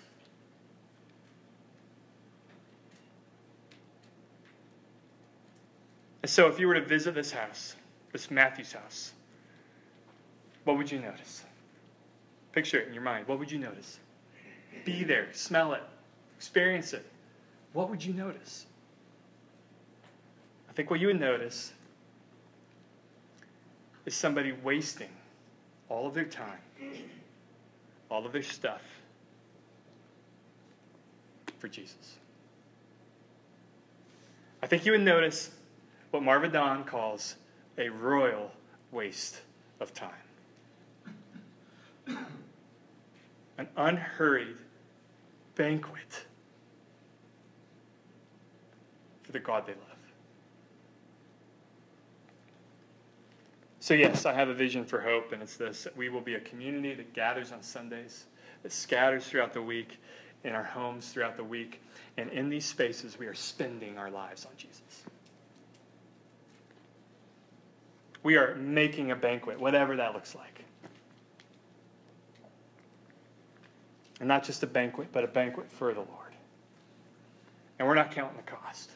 And 6.22 6.30
so, 6.30 6.48
if 6.48 6.58
you 6.58 6.66
were 6.66 6.74
to 6.74 6.84
visit 6.84 7.14
this 7.14 7.30
house, 7.30 7.76
this 8.10 8.32
Matthew's 8.32 8.72
house, 8.72 9.12
what 10.64 10.76
would 10.76 10.90
you 10.90 10.98
notice? 10.98 11.44
Picture 12.50 12.80
it 12.80 12.88
in 12.88 12.92
your 12.92 13.04
mind. 13.04 13.28
What 13.28 13.38
would 13.38 13.52
you 13.52 13.60
notice? 13.60 14.00
Be 14.84 15.04
there, 15.04 15.28
smell 15.32 15.74
it, 15.74 15.82
experience 16.36 16.92
it. 16.92 17.06
What 17.72 17.88
would 17.88 18.04
you 18.04 18.14
notice? 18.14 18.66
I 20.78 20.80
think 20.80 20.90
what 20.90 21.00
you 21.00 21.08
would 21.08 21.18
notice 21.18 21.72
is 24.06 24.14
somebody 24.14 24.52
wasting 24.52 25.08
all 25.88 26.06
of 26.06 26.14
their 26.14 26.24
time 26.24 26.60
all 28.08 28.24
of 28.24 28.32
their 28.32 28.44
stuff 28.44 28.80
for 31.58 31.66
Jesus. 31.66 32.18
I 34.62 34.68
think 34.68 34.86
you 34.86 34.92
would 34.92 35.00
notice 35.00 35.50
what 36.12 36.22
Marva 36.22 36.46
Dawn 36.46 36.84
calls 36.84 37.34
a 37.76 37.88
royal 37.88 38.52
waste 38.92 39.40
of 39.80 39.92
time. 39.92 40.12
An 43.58 43.66
unhurried 43.76 44.58
banquet 45.56 46.24
for 49.24 49.32
the 49.32 49.40
God 49.40 49.66
they 49.66 49.72
love. 49.72 49.97
So, 53.88 53.94
yes, 53.94 54.26
I 54.26 54.34
have 54.34 54.50
a 54.50 54.54
vision 54.54 54.84
for 54.84 55.00
hope, 55.00 55.32
and 55.32 55.42
it's 55.42 55.56
this 55.56 55.88
we 55.96 56.10
will 56.10 56.20
be 56.20 56.34
a 56.34 56.40
community 56.40 56.92
that 56.92 57.14
gathers 57.14 57.52
on 57.52 57.62
Sundays, 57.62 58.26
that 58.62 58.70
scatters 58.70 59.26
throughout 59.26 59.54
the 59.54 59.62
week, 59.62 59.98
in 60.44 60.52
our 60.52 60.62
homes 60.62 61.08
throughout 61.08 61.38
the 61.38 61.44
week. 61.44 61.80
And 62.18 62.28
in 62.28 62.50
these 62.50 62.66
spaces, 62.66 63.18
we 63.18 63.26
are 63.26 63.32
spending 63.32 63.96
our 63.96 64.10
lives 64.10 64.44
on 64.44 64.50
Jesus. 64.58 64.82
We 68.22 68.36
are 68.36 68.56
making 68.56 69.10
a 69.10 69.16
banquet, 69.16 69.58
whatever 69.58 69.96
that 69.96 70.12
looks 70.12 70.34
like. 70.34 70.66
And 74.20 74.28
not 74.28 74.44
just 74.44 74.62
a 74.62 74.66
banquet, 74.66 75.08
but 75.12 75.24
a 75.24 75.28
banquet 75.28 75.72
for 75.72 75.94
the 75.94 76.00
Lord. 76.00 76.34
And 77.78 77.88
we're 77.88 77.94
not 77.94 78.10
counting 78.10 78.36
the 78.36 78.42
cost. 78.42 78.90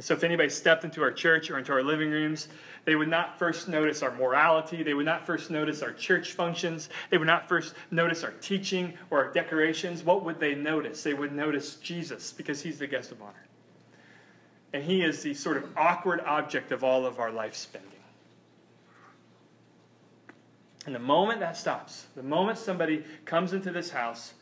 So, 0.00 0.14
if 0.14 0.24
anybody 0.24 0.48
stepped 0.48 0.84
into 0.84 1.02
our 1.02 1.12
church 1.12 1.50
or 1.50 1.58
into 1.58 1.72
our 1.72 1.82
living 1.82 2.10
rooms, 2.10 2.48
they 2.86 2.94
would 2.94 3.08
not 3.08 3.38
first 3.38 3.68
notice 3.68 4.02
our 4.02 4.14
morality. 4.14 4.82
They 4.82 4.94
would 4.94 5.04
not 5.04 5.26
first 5.26 5.50
notice 5.50 5.82
our 5.82 5.92
church 5.92 6.32
functions. 6.32 6.88
They 7.10 7.18
would 7.18 7.26
not 7.26 7.48
first 7.48 7.74
notice 7.90 8.24
our 8.24 8.32
teaching 8.40 8.94
or 9.10 9.26
our 9.26 9.32
decorations. 9.32 10.02
What 10.02 10.24
would 10.24 10.40
they 10.40 10.54
notice? 10.54 11.02
They 11.02 11.12
would 11.12 11.32
notice 11.32 11.74
Jesus 11.76 12.32
because 12.32 12.62
he's 12.62 12.78
the 12.78 12.86
guest 12.86 13.12
of 13.12 13.20
honor. 13.20 13.46
And 14.72 14.82
he 14.82 15.02
is 15.02 15.22
the 15.22 15.34
sort 15.34 15.58
of 15.58 15.64
awkward 15.76 16.20
object 16.20 16.72
of 16.72 16.82
all 16.82 17.04
of 17.04 17.18
our 17.18 17.30
life 17.30 17.54
spending. 17.54 17.90
And 20.86 20.94
the 20.94 21.00
moment 21.00 21.40
that 21.40 21.58
stops, 21.58 22.06
the 22.16 22.22
moment 22.22 22.56
somebody 22.56 23.04
comes 23.26 23.52
into 23.52 23.70
this 23.70 23.90
house 23.90 24.32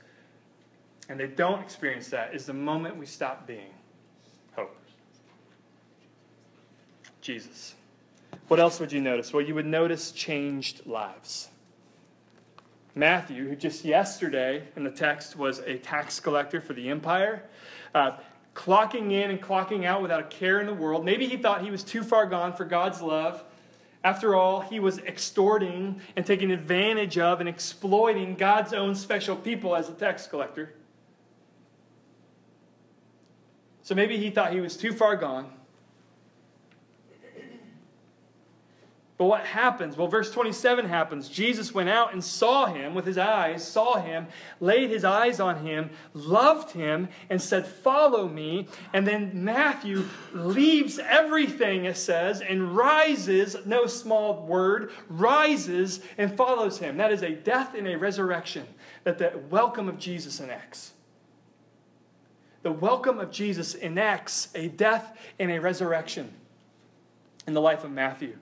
and 1.09 1.19
they 1.19 1.27
don't 1.27 1.63
experience 1.63 2.09
that, 2.11 2.35
is 2.35 2.47
the 2.47 2.53
moment 2.53 2.97
we 2.97 3.07
stop 3.07 3.47
being 3.47 3.73
Jesus. 7.29 7.75
What 8.47 8.59
else 8.59 8.81
would 8.81 8.91
you 8.91 9.03
notice? 9.03 9.35
Well, 9.35 9.45
you 9.45 9.55
would 9.55 9.67
notice 9.67 10.13
changed 10.13 10.87
lives. 10.87 11.51
Matthew, 12.95 13.47
who 13.47 13.55
just 13.55 13.85
yesterday 13.85 14.63
in 14.77 14.83
the 14.83 14.91
text 14.91 15.37
was 15.37 15.59
a 15.59 15.77
tax 15.77 16.21
collector 16.21 16.63
for 16.63 16.73
the 16.73 16.89
empire, 16.89 17.43
uh, 17.95 18.13
clocking 18.55 19.13
in 19.13 19.29
and 19.31 19.43
clocking 19.43 19.85
out 19.85 20.01
without 20.01 20.21
a 20.21 20.27
care 20.29 20.59
in 20.59 20.67
the 20.67 20.73
world. 20.73 21.05
Maybe 21.05 21.27
he 21.27 21.37
thought 21.37 21.61
he 21.61 21.71
was 21.71 21.85
too 21.85 22.03
far 22.03 22.25
gone 22.25 22.55
for 22.55 22.65
God's 22.65 23.03
love. 23.03 23.45
After 24.03 24.35
all, 24.35 24.63
he 24.63 24.81
was 24.81 24.97
extorting 25.01 26.01
and 26.17 26.25
taking 26.25 26.51
advantage 26.51 27.19
of 27.19 27.41
and 27.41 27.49
exploiting 27.49 28.37
God's 28.37 28.73
own 28.73 28.95
special 28.95 29.37
people 29.37 29.77
as 29.77 29.91
a 29.91 29.93
tax 29.93 30.27
collector. 30.27 30.73
So 33.83 33.95
maybe 33.95 34.17
he 34.17 34.31
thought 34.31 34.55
he 34.55 34.63
was 34.63 34.79
too 34.79 34.95
far 34.95 35.15
gone. 35.15 35.58
But 39.19 39.25
what 39.25 39.45
happens? 39.45 39.97
Well, 39.97 40.07
verse 40.07 40.31
27 40.31 40.89
happens. 40.89 41.29
Jesus 41.29 41.75
went 41.75 41.89
out 41.89 42.13
and 42.13 42.23
saw 42.23 42.67
him 42.67 42.95
with 42.95 43.05
his 43.05 43.19
eyes, 43.19 43.67
saw 43.67 44.01
him, 44.01 44.29
laid 44.61 44.91
his 44.91 45.05
eyes 45.05 45.41
on 45.41 45.67
him, 45.67 45.91
loved 46.15 46.71
him, 46.71 47.09
and 47.29 47.43
said, 47.43 47.67
Follow 47.67 48.29
me. 48.29 48.69
And 48.93 49.09
then 49.09 49.45
Matthew 49.45 50.05
leaves 50.33 51.01
everything, 51.01 51.85
it 51.85 51.97
says, 51.97 52.41
and 52.41 52.77
rises, 52.77 53.57
no 53.67 53.87
small 53.87 54.47
word, 54.47 54.93
rises 55.09 55.99
and 56.17 56.37
follows 56.37 56.79
him. 56.79 56.97
That 56.97 57.11
is 57.11 57.23
a 57.23 57.33
death 57.33 57.75
and 57.75 57.89
a 57.89 57.99
resurrection 57.99 58.69
that 59.03 59.19
the 59.19 59.37
welcome 59.51 59.89
of 59.89 59.99
Jesus 59.99 60.39
enacts. 60.39 60.93
The 62.63 62.71
welcome 62.71 63.19
of 63.19 63.33
Jesus 63.33 63.75
enacts 63.75 64.49
a 64.55 64.69
death 64.69 65.19
and 65.41 65.51
a 65.51 65.59
resurrection 65.59 66.33
in 67.49 67.55
the 67.55 67.61
life 67.61 67.83
of 67.83 67.91
Matthew. 67.91 68.37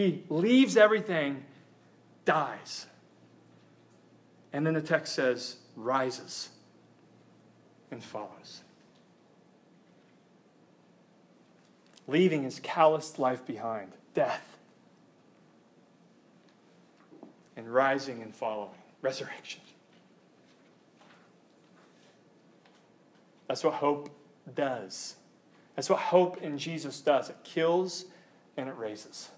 He 0.00 0.24
leaves 0.30 0.78
everything, 0.78 1.44
dies. 2.24 2.86
And 4.50 4.66
then 4.66 4.72
the 4.72 4.80
text 4.80 5.14
says, 5.14 5.56
rises 5.76 6.48
and 7.90 8.02
follows. 8.02 8.62
Leaving 12.08 12.44
his 12.44 12.60
calloused 12.60 13.18
life 13.18 13.44
behind, 13.44 13.92
death, 14.14 14.56
and 17.54 17.68
rising 17.68 18.22
and 18.22 18.34
following, 18.34 18.70
resurrection. 19.02 19.60
That's 23.48 23.62
what 23.62 23.74
hope 23.74 24.08
does. 24.54 25.16
That's 25.76 25.90
what 25.90 25.98
hope 25.98 26.38
in 26.38 26.56
Jesus 26.56 27.02
does. 27.02 27.28
It 27.28 27.36
kills 27.44 28.06
and 28.56 28.66
it 28.66 28.78
raises. 28.78 29.28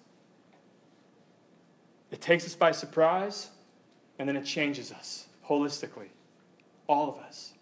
It 2.12 2.20
takes 2.20 2.44
us 2.44 2.54
by 2.54 2.70
surprise, 2.70 3.48
and 4.18 4.28
then 4.28 4.36
it 4.36 4.44
changes 4.44 4.92
us 4.92 5.26
holistically. 5.48 6.08
All 6.86 7.08
of 7.08 7.16
us. 7.18 7.54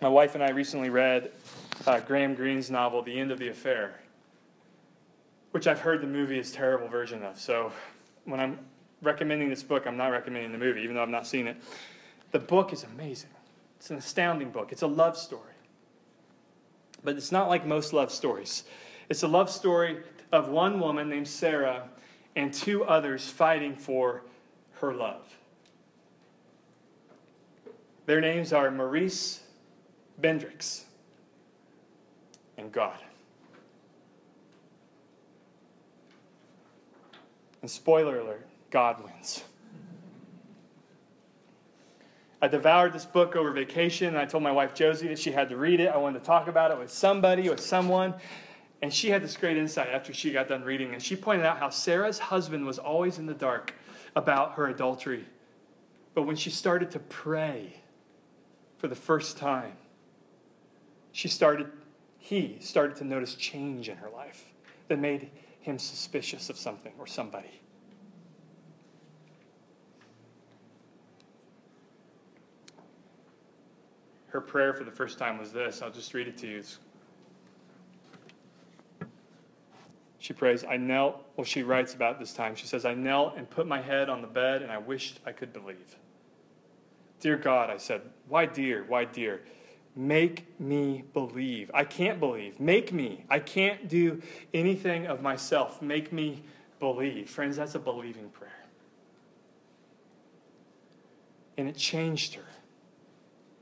My 0.00 0.08
wife 0.08 0.34
and 0.34 0.42
I 0.42 0.50
recently 0.50 0.90
read 0.90 1.30
uh, 1.86 2.00
Graham 2.00 2.34
Greene's 2.34 2.70
novel, 2.70 3.02
The 3.02 3.18
End 3.18 3.30
of 3.30 3.38
the 3.38 3.48
Affair, 3.48 4.00
which 5.52 5.66
I've 5.66 5.80
heard 5.80 6.00
the 6.00 6.06
movie 6.06 6.38
is 6.38 6.52
terrible 6.52 6.88
version 6.88 7.22
of. 7.22 7.38
So 7.38 7.70
when 8.24 8.40
I'm 8.40 8.58
recommending 9.02 9.48
this 9.48 9.62
book, 9.62 9.86
I'm 9.86 9.96
not 9.96 10.08
recommending 10.08 10.52
the 10.52 10.58
movie, 10.58 10.80
even 10.80 10.96
though 10.96 11.02
I've 11.02 11.08
not 11.08 11.26
seen 11.26 11.46
it. 11.46 11.56
The 12.32 12.38
book 12.38 12.72
is 12.72 12.84
amazing. 12.84 13.30
It's 13.78 13.90
an 13.90 13.96
astounding 13.96 14.50
book. 14.50 14.72
It's 14.72 14.82
a 14.82 14.86
love 14.86 15.16
story. 15.16 15.42
But 17.04 17.16
it's 17.16 17.30
not 17.30 17.48
like 17.48 17.66
most 17.66 17.92
love 17.92 18.10
stories. 18.10 18.64
It's 19.08 19.22
a 19.22 19.28
love 19.28 19.50
story 19.50 20.02
of 20.32 20.48
one 20.48 20.80
woman 20.80 21.08
named 21.08 21.28
Sarah 21.28 21.88
and 22.34 22.52
two 22.52 22.84
others 22.84 23.28
fighting 23.28 23.74
for 23.74 24.22
her 24.80 24.92
love. 24.94 25.36
Their 28.06 28.20
names 28.20 28.52
are 28.52 28.70
Maurice 28.70 29.40
Bendrix 30.20 30.84
and 32.56 32.70
God. 32.70 32.98
And 37.62 37.70
spoiler 37.70 38.20
alert 38.20 38.46
God 38.70 39.02
wins. 39.02 39.42
I 42.40 42.48
devoured 42.48 42.92
this 42.92 43.06
book 43.06 43.34
over 43.34 43.50
vacation, 43.50 44.08
and 44.08 44.18
I 44.18 44.26
told 44.26 44.42
my 44.42 44.52
wife 44.52 44.74
Josie 44.74 45.08
that 45.08 45.18
she 45.18 45.32
had 45.32 45.48
to 45.48 45.56
read 45.56 45.80
it. 45.80 45.88
I 45.88 45.96
wanted 45.96 46.20
to 46.20 46.24
talk 46.24 46.48
about 46.48 46.70
it 46.70 46.78
with 46.78 46.90
somebody, 46.90 47.48
with 47.48 47.60
someone. 47.60 48.14
And 48.82 48.92
she 48.92 49.10
had 49.10 49.22
this 49.22 49.36
great 49.36 49.56
insight 49.56 49.88
after 49.88 50.12
she 50.12 50.32
got 50.32 50.48
done 50.48 50.62
reading. 50.62 50.92
And 50.92 51.02
she 51.02 51.16
pointed 51.16 51.46
out 51.46 51.58
how 51.58 51.70
Sarah's 51.70 52.18
husband 52.18 52.66
was 52.66 52.78
always 52.78 53.18
in 53.18 53.26
the 53.26 53.34
dark 53.34 53.74
about 54.14 54.52
her 54.54 54.66
adultery. 54.68 55.24
But 56.14 56.22
when 56.22 56.36
she 56.36 56.50
started 56.50 56.90
to 56.92 56.98
pray 56.98 57.82
for 58.78 58.88
the 58.88 58.94
first 58.94 59.38
time, 59.38 59.72
she 61.12 61.28
started, 61.28 61.68
he 62.18 62.58
started 62.60 62.96
to 62.96 63.04
notice 63.04 63.34
change 63.34 63.88
in 63.88 63.96
her 63.98 64.10
life 64.10 64.44
that 64.88 64.98
made 64.98 65.30
him 65.60 65.78
suspicious 65.78 66.50
of 66.50 66.56
something 66.56 66.92
or 66.98 67.06
somebody. 67.06 67.60
Her 74.28 74.40
prayer 74.40 74.74
for 74.74 74.84
the 74.84 74.90
first 74.90 75.18
time 75.18 75.38
was 75.38 75.52
this. 75.52 75.80
I'll 75.80 75.90
just 75.90 76.12
read 76.12 76.28
it 76.28 76.36
to 76.38 76.46
you. 76.46 76.58
It's 76.58 76.78
She 80.26 80.32
prays, 80.32 80.64
I 80.64 80.76
knelt, 80.76 81.24
well, 81.36 81.44
she 81.44 81.62
writes 81.62 81.94
about 81.94 82.18
this 82.18 82.32
time. 82.32 82.56
She 82.56 82.66
says, 82.66 82.84
I 82.84 82.94
knelt 82.94 83.36
and 83.36 83.48
put 83.48 83.64
my 83.64 83.80
head 83.80 84.08
on 84.08 84.22
the 84.22 84.26
bed, 84.26 84.60
and 84.60 84.72
I 84.72 84.78
wished 84.78 85.20
I 85.24 85.30
could 85.30 85.52
believe. 85.52 85.94
Dear 87.20 87.36
God, 87.36 87.70
I 87.70 87.76
said, 87.76 88.00
why 88.26 88.46
dear? 88.46 88.84
Why 88.88 89.04
dear? 89.04 89.42
Make 89.94 90.58
me 90.58 91.04
believe. 91.12 91.70
I 91.72 91.84
can't 91.84 92.18
believe. 92.18 92.58
Make 92.58 92.92
me. 92.92 93.24
I 93.30 93.38
can't 93.38 93.86
do 93.86 94.20
anything 94.52 95.06
of 95.06 95.22
myself. 95.22 95.80
Make 95.80 96.12
me 96.12 96.42
believe. 96.80 97.30
Friends, 97.30 97.56
that's 97.56 97.76
a 97.76 97.78
believing 97.78 98.30
prayer. 98.30 98.64
And 101.56 101.68
it 101.68 101.76
changed 101.76 102.34
her 102.34 102.48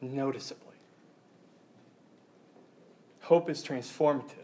noticeably. 0.00 0.78
Hope 3.20 3.50
is 3.50 3.62
transformative 3.62 4.43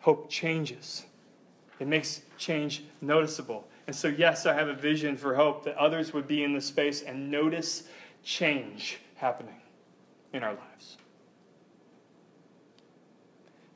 hope 0.00 0.28
changes. 0.28 1.04
It 1.78 1.86
makes 1.86 2.22
change 2.36 2.84
noticeable. 3.00 3.66
And 3.86 3.96
so, 3.96 4.08
yes, 4.08 4.46
I 4.46 4.54
have 4.54 4.68
a 4.68 4.74
vision 4.74 5.16
for 5.16 5.34
hope 5.34 5.64
that 5.64 5.76
others 5.76 6.12
would 6.12 6.28
be 6.28 6.44
in 6.44 6.52
the 6.52 6.60
space 6.60 7.02
and 7.02 7.30
notice 7.30 7.84
change 8.22 8.98
happening 9.16 9.60
in 10.32 10.42
our 10.42 10.54
lives. 10.54 10.96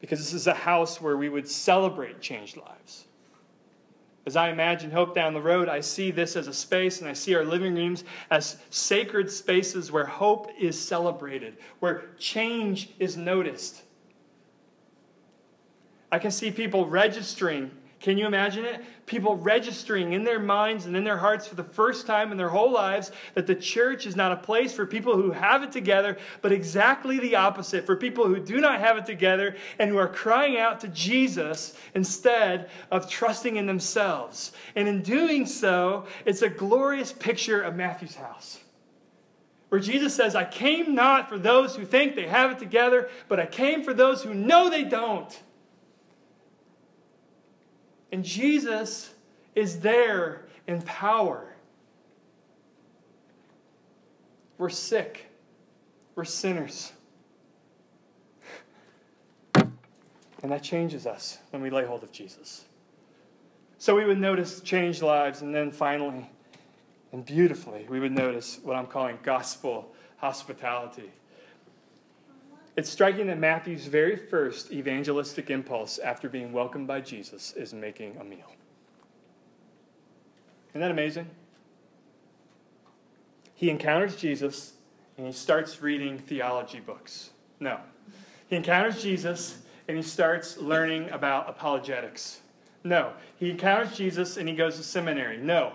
Because 0.00 0.18
this 0.18 0.34
is 0.34 0.46
a 0.46 0.54
house 0.54 1.00
where 1.00 1.16
we 1.16 1.28
would 1.28 1.48
celebrate 1.48 2.20
changed 2.20 2.56
lives. 2.56 3.06
As 4.26 4.36
I 4.36 4.50
imagine 4.50 4.90
hope 4.90 5.14
down 5.14 5.34
the 5.34 5.40
road, 5.40 5.68
I 5.68 5.80
see 5.80 6.10
this 6.10 6.36
as 6.36 6.48
a 6.48 6.52
space 6.52 7.00
and 7.00 7.08
I 7.08 7.12
see 7.12 7.34
our 7.34 7.44
living 7.44 7.74
rooms 7.74 8.04
as 8.30 8.56
sacred 8.70 9.30
spaces 9.30 9.92
where 9.92 10.06
hope 10.06 10.48
is 10.58 10.80
celebrated, 10.80 11.58
where 11.80 12.04
change 12.18 12.90
is 12.98 13.16
noticed, 13.16 13.82
I 16.14 16.20
can 16.20 16.30
see 16.30 16.52
people 16.52 16.86
registering. 16.86 17.72
Can 17.98 18.18
you 18.18 18.26
imagine 18.26 18.64
it? 18.64 18.80
People 19.04 19.34
registering 19.34 20.12
in 20.12 20.22
their 20.22 20.38
minds 20.38 20.86
and 20.86 20.96
in 20.96 21.02
their 21.02 21.16
hearts 21.16 21.48
for 21.48 21.56
the 21.56 21.64
first 21.64 22.06
time 22.06 22.30
in 22.30 22.38
their 22.38 22.50
whole 22.50 22.70
lives 22.70 23.10
that 23.34 23.48
the 23.48 23.54
church 23.56 24.06
is 24.06 24.14
not 24.14 24.30
a 24.30 24.36
place 24.36 24.72
for 24.72 24.86
people 24.86 25.16
who 25.16 25.32
have 25.32 25.64
it 25.64 25.72
together, 25.72 26.16
but 26.40 26.52
exactly 26.52 27.18
the 27.18 27.34
opposite 27.34 27.84
for 27.84 27.96
people 27.96 28.28
who 28.28 28.38
do 28.38 28.60
not 28.60 28.78
have 28.78 28.96
it 28.96 29.06
together 29.06 29.56
and 29.80 29.90
who 29.90 29.96
are 29.96 30.06
crying 30.06 30.56
out 30.56 30.78
to 30.82 30.88
Jesus 30.88 31.76
instead 31.96 32.70
of 32.92 33.10
trusting 33.10 33.56
in 33.56 33.66
themselves. 33.66 34.52
And 34.76 34.86
in 34.86 35.02
doing 35.02 35.46
so, 35.46 36.06
it's 36.24 36.42
a 36.42 36.48
glorious 36.48 37.12
picture 37.12 37.60
of 37.60 37.74
Matthew's 37.74 38.14
house 38.14 38.60
where 39.68 39.80
Jesus 39.80 40.14
says, 40.14 40.36
I 40.36 40.44
came 40.44 40.94
not 40.94 41.28
for 41.28 41.38
those 41.38 41.74
who 41.74 41.84
think 41.84 42.14
they 42.14 42.28
have 42.28 42.52
it 42.52 42.60
together, 42.60 43.08
but 43.26 43.40
I 43.40 43.46
came 43.46 43.82
for 43.82 43.92
those 43.92 44.22
who 44.22 44.32
know 44.32 44.70
they 44.70 44.84
don't. 44.84 45.36
And 48.14 48.24
Jesus 48.24 49.12
is 49.56 49.80
there 49.80 50.46
in 50.68 50.82
power. 50.82 51.52
We're 54.56 54.68
sick. 54.68 55.32
We're 56.14 56.24
sinners. 56.24 56.92
And 59.56 59.72
that 60.44 60.62
changes 60.62 61.08
us 61.08 61.38
when 61.50 61.60
we 61.60 61.70
lay 61.70 61.84
hold 61.84 62.04
of 62.04 62.12
Jesus. 62.12 62.66
So 63.78 63.96
we 63.96 64.04
would 64.04 64.20
notice 64.20 64.60
changed 64.60 65.02
lives, 65.02 65.42
and 65.42 65.52
then 65.52 65.72
finally, 65.72 66.30
and 67.10 67.24
beautifully, 67.24 67.84
we 67.88 67.98
would 67.98 68.12
notice 68.12 68.60
what 68.62 68.76
I'm 68.76 68.86
calling 68.86 69.18
gospel 69.24 69.92
hospitality. 70.18 71.10
It's 72.76 72.90
striking 72.90 73.28
that 73.28 73.38
Matthew's 73.38 73.86
very 73.86 74.16
first 74.16 74.72
evangelistic 74.72 75.48
impulse 75.50 75.98
after 75.98 76.28
being 76.28 76.52
welcomed 76.52 76.88
by 76.88 77.00
Jesus 77.00 77.52
is 77.52 77.72
making 77.72 78.16
a 78.16 78.24
meal. 78.24 78.50
Isn't 80.70 80.80
that 80.80 80.90
amazing? 80.90 81.30
He 83.54 83.70
encounters 83.70 84.16
Jesus 84.16 84.72
and 85.16 85.26
he 85.26 85.32
starts 85.32 85.80
reading 85.80 86.18
theology 86.18 86.80
books. 86.80 87.30
No. 87.60 87.78
He 88.48 88.56
encounters 88.56 89.00
Jesus 89.00 89.58
and 89.86 89.96
he 89.96 90.02
starts 90.02 90.56
learning 90.58 91.10
about 91.10 91.48
apologetics. 91.48 92.40
No. 92.82 93.12
He 93.36 93.50
encounters 93.50 93.96
Jesus 93.96 94.36
and 94.36 94.48
he 94.48 94.56
goes 94.56 94.76
to 94.76 94.82
seminary. 94.82 95.36
No. 95.36 95.74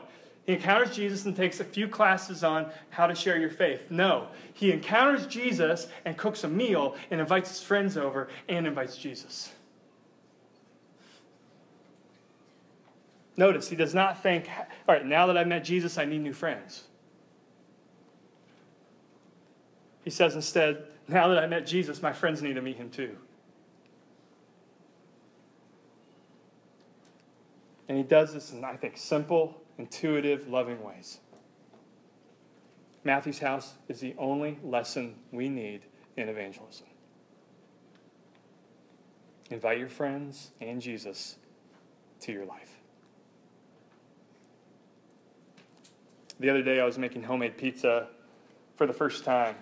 He 0.50 0.56
encounters 0.56 0.96
Jesus 0.96 1.26
and 1.26 1.36
takes 1.36 1.60
a 1.60 1.64
few 1.64 1.88
classes 1.88 2.44
on 2.44 2.72
how 2.90 3.06
to 3.06 3.14
share 3.14 3.38
your 3.38 3.52
faith. 3.52 3.92
No. 3.92 4.30
He 4.52 4.72
encounters 4.72 5.28
Jesus 5.28 5.86
and 6.06 6.18
cooks 6.18 6.44
a 6.44 6.48
meal 6.48 6.96
and 7.12 7.22
invites 7.22 7.50
his 7.50 7.62
friends 7.62 7.96
over 7.96 8.30
and 8.48 8.66
invites 8.66 8.98
Jesus. 8.98 9.52
Notice, 13.38 13.70
he 13.70 13.76
does 13.76 13.94
not 13.94 14.24
think, 14.24 14.50
all 14.88 14.96
right, 14.96 15.06
now 15.06 15.28
that 15.28 15.38
I've 15.38 15.46
met 15.46 15.64
Jesus, 15.64 16.00
I 16.00 16.06
need 16.06 16.22
new 16.22 16.34
friends. 16.34 16.86
He 20.04 20.10
says 20.10 20.34
instead, 20.34 20.84
now 21.08 21.28
that 21.28 21.38
I 21.38 21.46
met 21.46 21.68
Jesus, 21.68 22.02
my 22.02 22.12
friends 22.12 22.42
need 22.42 22.56
to 22.56 22.62
meet 22.64 22.78
him 22.78 22.90
too. 22.90 23.16
And 27.88 28.00
he 28.00 28.04
does 28.04 28.34
this 28.34 28.52
in, 28.52 28.66
I 28.66 28.78
think, 28.78 28.98
simple 28.98 29.62
intuitive, 29.80 30.48
loving 30.50 30.84
ways. 30.84 31.22
Matthew's 33.04 33.40
house 33.40 33.76
is 33.88 34.02
the 34.02 34.14
only 34.18 34.60
lesson 34.62 35.16
we 35.32 35.48
need 35.50 35.82
in 36.18 36.28
evangelism. 36.28 36.86
Invite 39.50 39.80
your 39.80 39.90
friends 39.90 40.52
and 40.62 40.82
Jesus 40.82 41.38
to 42.20 42.32
your 42.32 42.46
life. 42.46 42.76
The 46.40 46.50
other 46.50 46.62
day, 46.62 46.80
I 46.80 46.86
was 46.86 46.98
making 46.98 47.24
homemade 47.24 47.58
pizza 47.58 48.08
for 48.76 48.86
the 48.86 48.94
first 48.94 49.24
time. 49.24 49.56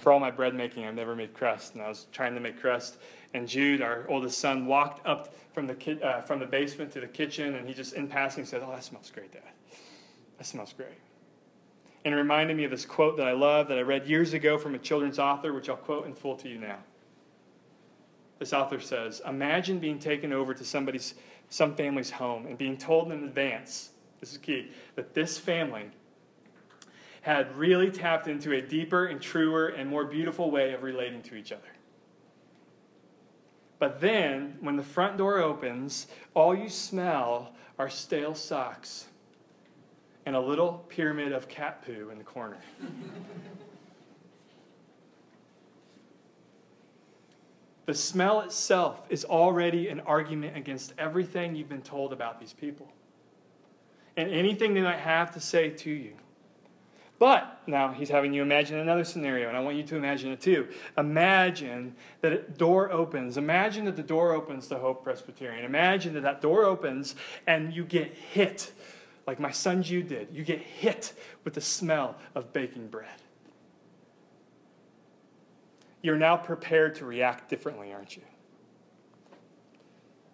For 0.00 0.12
all 0.12 0.20
my 0.20 0.30
bread 0.30 0.54
making, 0.54 0.86
I've 0.86 0.94
never 0.94 1.14
made 1.14 1.34
crust, 1.34 1.74
and 1.74 1.82
I 1.82 1.88
was 1.88 2.06
trying 2.12 2.34
to 2.34 2.40
make 2.40 2.60
crust. 2.60 2.98
And 3.34 3.46
Jude, 3.46 3.82
our 3.82 4.06
oldest 4.08 4.38
son, 4.38 4.66
walked 4.66 5.06
up 5.06 5.34
from 5.52 5.66
the, 5.66 5.74
ki- 5.74 6.02
uh, 6.02 6.20
from 6.22 6.38
the 6.38 6.46
basement 6.46 6.92
to 6.92 7.00
the 7.00 7.06
kitchen, 7.06 7.54
and 7.54 7.68
he 7.68 7.74
just, 7.74 7.94
in 7.94 8.08
passing, 8.08 8.44
said, 8.44 8.62
Oh, 8.64 8.70
that 8.70 8.84
smells 8.84 9.10
great, 9.10 9.32
Dad. 9.32 9.42
That 10.38 10.44
smells 10.44 10.72
great. 10.72 10.98
And 12.04 12.14
it 12.14 12.16
reminded 12.16 12.56
me 12.56 12.64
of 12.64 12.70
this 12.70 12.86
quote 12.86 13.16
that 13.18 13.26
I 13.26 13.32
love 13.32 13.68
that 13.68 13.78
I 13.78 13.82
read 13.82 14.06
years 14.06 14.32
ago 14.32 14.56
from 14.56 14.74
a 14.74 14.78
children's 14.78 15.18
author, 15.18 15.52
which 15.52 15.68
I'll 15.68 15.76
quote 15.76 16.06
in 16.06 16.14
full 16.14 16.36
to 16.36 16.48
you 16.48 16.58
now. 16.58 16.78
This 18.38 18.54
author 18.54 18.80
says, 18.80 19.20
Imagine 19.26 19.78
being 19.78 19.98
taken 19.98 20.32
over 20.32 20.54
to 20.54 20.64
somebody's, 20.64 21.14
some 21.50 21.74
family's 21.74 22.10
home 22.10 22.46
and 22.46 22.56
being 22.56 22.78
told 22.78 23.12
in 23.12 23.24
advance, 23.24 23.90
this 24.18 24.32
is 24.32 24.38
key, 24.38 24.70
that 24.96 25.12
this 25.12 25.36
family 25.36 25.90
had 27.22 27.56
really 27.56 27.90
tapped 27.90 28.28
into 28.28 28.52
a 28.52 28.60
deeper 28.60 29.06
and 29.06 29.20
truer 29.20 29.68
and 29.68 29.88
more 29.88 30.04
beautiful 30.04 30.50
way 30.50 30.72
of 30.72 30.82
relating 30.82 31.22
to 31.22 31.34
each 31.34 31.52
other. 31.52 31.62
But 33.78 34.00
then, 34.00 34.56
when 34.60 34.76
the 34.76 34.82
front 34.82 35.16
door 35.16 35.38
opens, 35.38 36.06
all 36.34 36.54
you 36.54 36.68
smell 36.68 37.54
are 37.78 37.88
stale 37.88 38.34
socks 38.34 39.06
and 40.26 40.36
a 40.36 40.40
little 40.40 40.84
pyramid 40.88 41.32
of 41.32 41.48
cat 41.48 41.82
poo 41.84 42.10
in 42.10 42.18
the 42.18 42.24
corner. 42.24 42.58
the 47.86 47.94
smell 47.94 48.42
itself 48.42 49.00
is 49.08 49.24
already 49.24 49.88
an 49.88 50.00
argument 50.00 50.56
against 50.56 50.92
everything 50.98 51.56
you've 51.56 51.70
been 51.70 51.80
told 51.80 52.12
about 52.12 52.38
these 52.38 52.52
people 52.52 52.92
and 54.16 54.30
anything 54.30 54.74
they 54.74 54.82
might 54.82 54.98
have 54.98 55.32
to 55.32 55.40
say 55.40 55.70
to 55.70 55.90
you. 55.90 56.12
But 57.20 57.60
now 57.66 57.92
he's 57.92 58.08
having 58.08 58.32
you 58.32 58.40
imagine 58.40 58.78
another 58.78 59.04
scenario, 59.04 59.48
and 59.48 59.56
I 59.56 59.60
want 59.60 59.76
you 59.76 59.82
to 59.82 59.96
imagine 59.96 60.32
it 60.32 60.40
too. 60.40 60.68
Imagine 60.96 61.94
that 62.22 62.32
a 62.32 62.38
door 62.38 62.90
opens. 62.90 63.36
Imagine 63.36 63.84
that 63.84 63.96
the 63.96 64.02
door 64.02 64.32
opens 64.32 64.68
to 64.68 64.78
Hope 64.78 65.04
Presbyterian. 65.04 65.66
Imagine 65.66 66.14
that 66.14 66.22
that 66.22 66.40
door 66.40 66.64
opens 66.64 67.14
and 67.46 67.74
you 67.74 67.84
get 67.84 68.14
hit, 68.14 68.72
like 69.26 69.38
my 69.38 69.50
son 69.50 69.82
Jude 69.82 70.08
did. 70.08 70.28
You 70.32 70.44
get 70.44 70.60
hit 70.60 71.12
with 71.44 71.52
the 71.52 71.60
smell 71.60 72.16
of 72.34 72.54
baking 72.54 72.86
bread. 72.86 73.20
You're 76.00 76.16
now 76.16 76.38
prepared 76.38 76.94
to 76.96 77.04
react 77.04 77.50
differently, 77.50 77.92
aren't 77.92 78.16
you? 78.16 78.22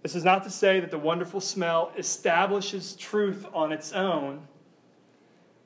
This 0.05 0.14
is 0.14 0.22
not 0.22 0.44
to 0.44 0.51
say 0.51 0.79
that 0.79 0.92
the 0.92 1.01
wonderful 1.01 1.40
smell 1.40 1.90
establishes 1.99 2.94
truth 2.94 3.44
on 3.53 3.72
its 3.72 3.92
own 3.92 4.46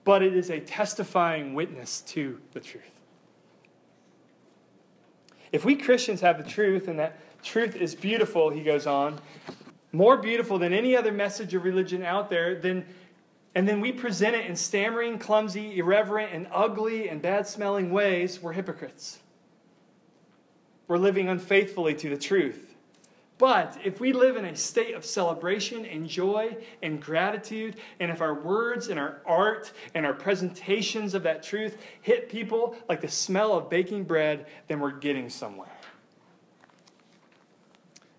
but 0.04 0.22
it 0.22 0.34
is 0.34 0.50
a 0.50 0.60
testifying 0.60 1.54
witness 1.54 2.00
to 2.02 2.40
the 2.52 2.60
truth. 2.60 2.84
If 5.52 5.64
we 5.64 5.76
Christians 5.76 6.20
have 6.20 6.38
the 6.38 6.48
truth 6.48 6.88
and 6.88 6.98
that 6.98 7.18
truth 7.42 7.74
is 7.74 7.94
beautiful, 7.94 8.50
he 8.50 8.62
goes 8.62 8.86
on, 8.86 9.20
more 9.92 10.16
beautiful 10.16 10.58
than 10.58 10.72
any 10.72 10.96
other 10.96 11.10
message 11.10 11.54
of 11.54 11.64
religion 11.64 12.02
out 12.02 12.30
there, 12.30 12.54
then 12.54 12.86
and 13.54 13.66
then 13.66 13.80
we 13.80 13.90
present 13.90 14.36
it 14.36 14.46
in 14.46 14.54
stammering, 14.54 15.18
clumsy, 15.18 15.78
irreverent, 15.78 16.32
and 16.32 16.46
ugly 16.52 17.08
and 17.08 17.20
bad 17.20 17.46
smelling 17.48 17.90
ways, 17.90 18.40
we're 18.40 18.52
hypocrites. 18.52 19.18
We're 20.86 20.98
living 20.98 21.28
unfaithfully 21.28 21.94
to 21.94 22.10
the 22.10 22.16
truth. 22.16 22.69
But 23.40 23.78
if 23.82 24.00
we 24.00 24.12
live 24.12 24.36
in 24.36 24.44
a 24.44 24.54
state 24.54 24.94
of 24.94 25.02
celebration 25.02 25.86
and 25.86 26.06
joy 26.06 26.58
and 26.82 27.00
gratitude, 27.00 27.76
and 27.98 28.10
if 28.10 28.20
our 28.20 28.34
words 28.34 28.88
and 28.88 29.00
our 29.00 29.22
art 29.24 29.72
and 29.94 30.04
our 30.04 30.12
presentations 30.12 31.14
of 31.14 31.22
that 31.22 31.42
truth 31.42 31.78
hit 32.02 32.28
people 32.28 32.76
like 32.86 33.00
the 33.00 33.08
smell 33.08 33.54
of 33.54 33.70
baking 33.70 34.04
bread, 34.04 34.44
then 34.68 34.78
we're 34.78 34.90
getting 34.90 35.30
somewhere. 35.30 35.72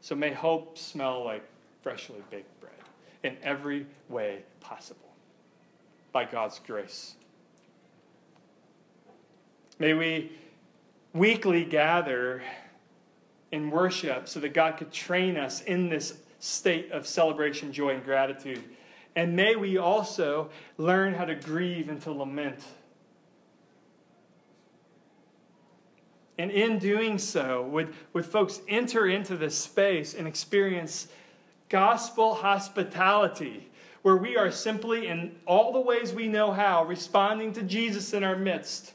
So 0.01 0.15
may 0.15 0.33
hope 0.33 0.75
smell 0.75 1.23
like 1.23 1.43
freshly 1.83 2.23
baked 2.31 2.59
bread 2.59 2.73
in 3.21 3.37
every 3.43 3.85
way 4.09 4.39
possible 4.59 5.13
by 6.11 6.25
God's 6.25 6.57
grace. 6.65 7.13
May 9.77 9.93
we 9.93 10.31
weekly 11.13 11.63
gather 11.63 12.41
in 13.51 13.69
worship 13.69 14.27
so 14.27 14.39
that 14.39 14.53
God 14.53 14.77
could 14.77 14.91
train 14.91 15.37
us 15.37 15.61
in 15.61 15.89
this 15.89 16.17
state 16.39 16.91
of 16.91 17.05
celebration, 17.05 17.71
joy, 17.71 17.89
and 17.89 18.03
gratitude. 18.03 18.63
And 19.15 19.35
may 19.35 19.55
we 19.55 19.77
also 19.77 20.49
learn 20.77 21.13
how 21.13 21.25
to 21.25 21.35
grieve 21.35 21.89
and 21.89 22.01
to 22.03 22.11
lament. 22.11 22.63
And 26.37 26.49
in 26.49 26.79
doing 26.79 27.17
so, 27.19 27.61
would, 27.63 27.93
would 28.13 28.25
folks 28.25 28.61
enter 28.67 29.07
into 29.07 29.35
this 29.35 29.55
space 29.55 30.13
and 30.13 30.27
experience 30.27 31.07
gospel 31.69 32.35
hospitality, 32.35 33.69
where 34.01 34.17
we 34.17 34.37
are 34.37 34.49
simply, 34.49 35.07
in 35.07 35.35
all 35.45 35.71
the 35.71 35.79
ways 35.79 36.13
we 36.13 36.27
know 36.27 36.51
how, 36.51 36.83
responding 36.85 37.53
to 37.53 37.61
Jesus 37.61 38.13
in 38.13 38.23
our 38.23 38.35
midst 38.35 38.93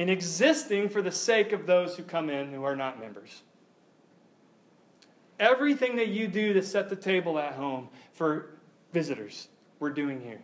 in 0.00 0.08
existing 0.08 0.88
for 0.88 1.02
the 1.02 1.12
sake 1.12 1.52
of 1.52 1.66
those 1.66 1.94
who 1.94 2.02
come 2.02 2.30
in 2.30 2.50
who 2.54 2.64
are 2.64 2.74
not 2.74 2.98
members. 2.98 3.42
Everything 5.38 5.96
that 5.96 6.08
you 6.08 6.26
do 6.26 6.54
to 6.54 6.62
set 6.62 6.88
the 6.88 6.96
table 6.96 7.38
at 7.38 7.52
home 7.52 7.86
for 8.14 8.54
visitors, 8.94 9.48
we're 9.78 9.90
doing 9.90 10.18
here. 10.22 10.40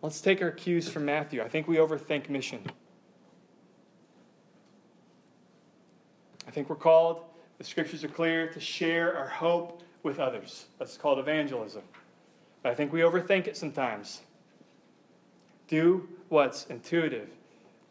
Let's 0.00 0.20
take 0.20 0.40
our 0.40 0.52
cues 0.52 0.88
from 0.88 1.06
Matthew. 1.06 1.42
I 1.42 1.48
think 1.48 1.66
we 1.66 1.78
overthink 1.78 2.28
mission. 2.28 2.62
I 6.46 6.52
think 6.52 6.70
we're 6.70 6.76
called, 6.76 7.24
the 7.58 7.64
scriptures 7.64 8.04
are 8.04 8.08
clear, 8.08 8.46
to 8.52 8.60
share 8.60 9.18
our 9.18 9.26
hope 9.26 9.82
with 10.04 10.20
others. 10.20 10.66
That's 10.78 10.96
called 10.96 11.18
evangelism. 11.18 11.82
But 12.62 12.70
I 12.70 12.76
think 12.76 12.92
we 12.92 13.00
overthink 13.00 13.48
it 13.48 13.56
sometimes. 13.56 14.20
Do 15.72 16.06
what's 16.28 16.66
intuitive. 16.66 17.30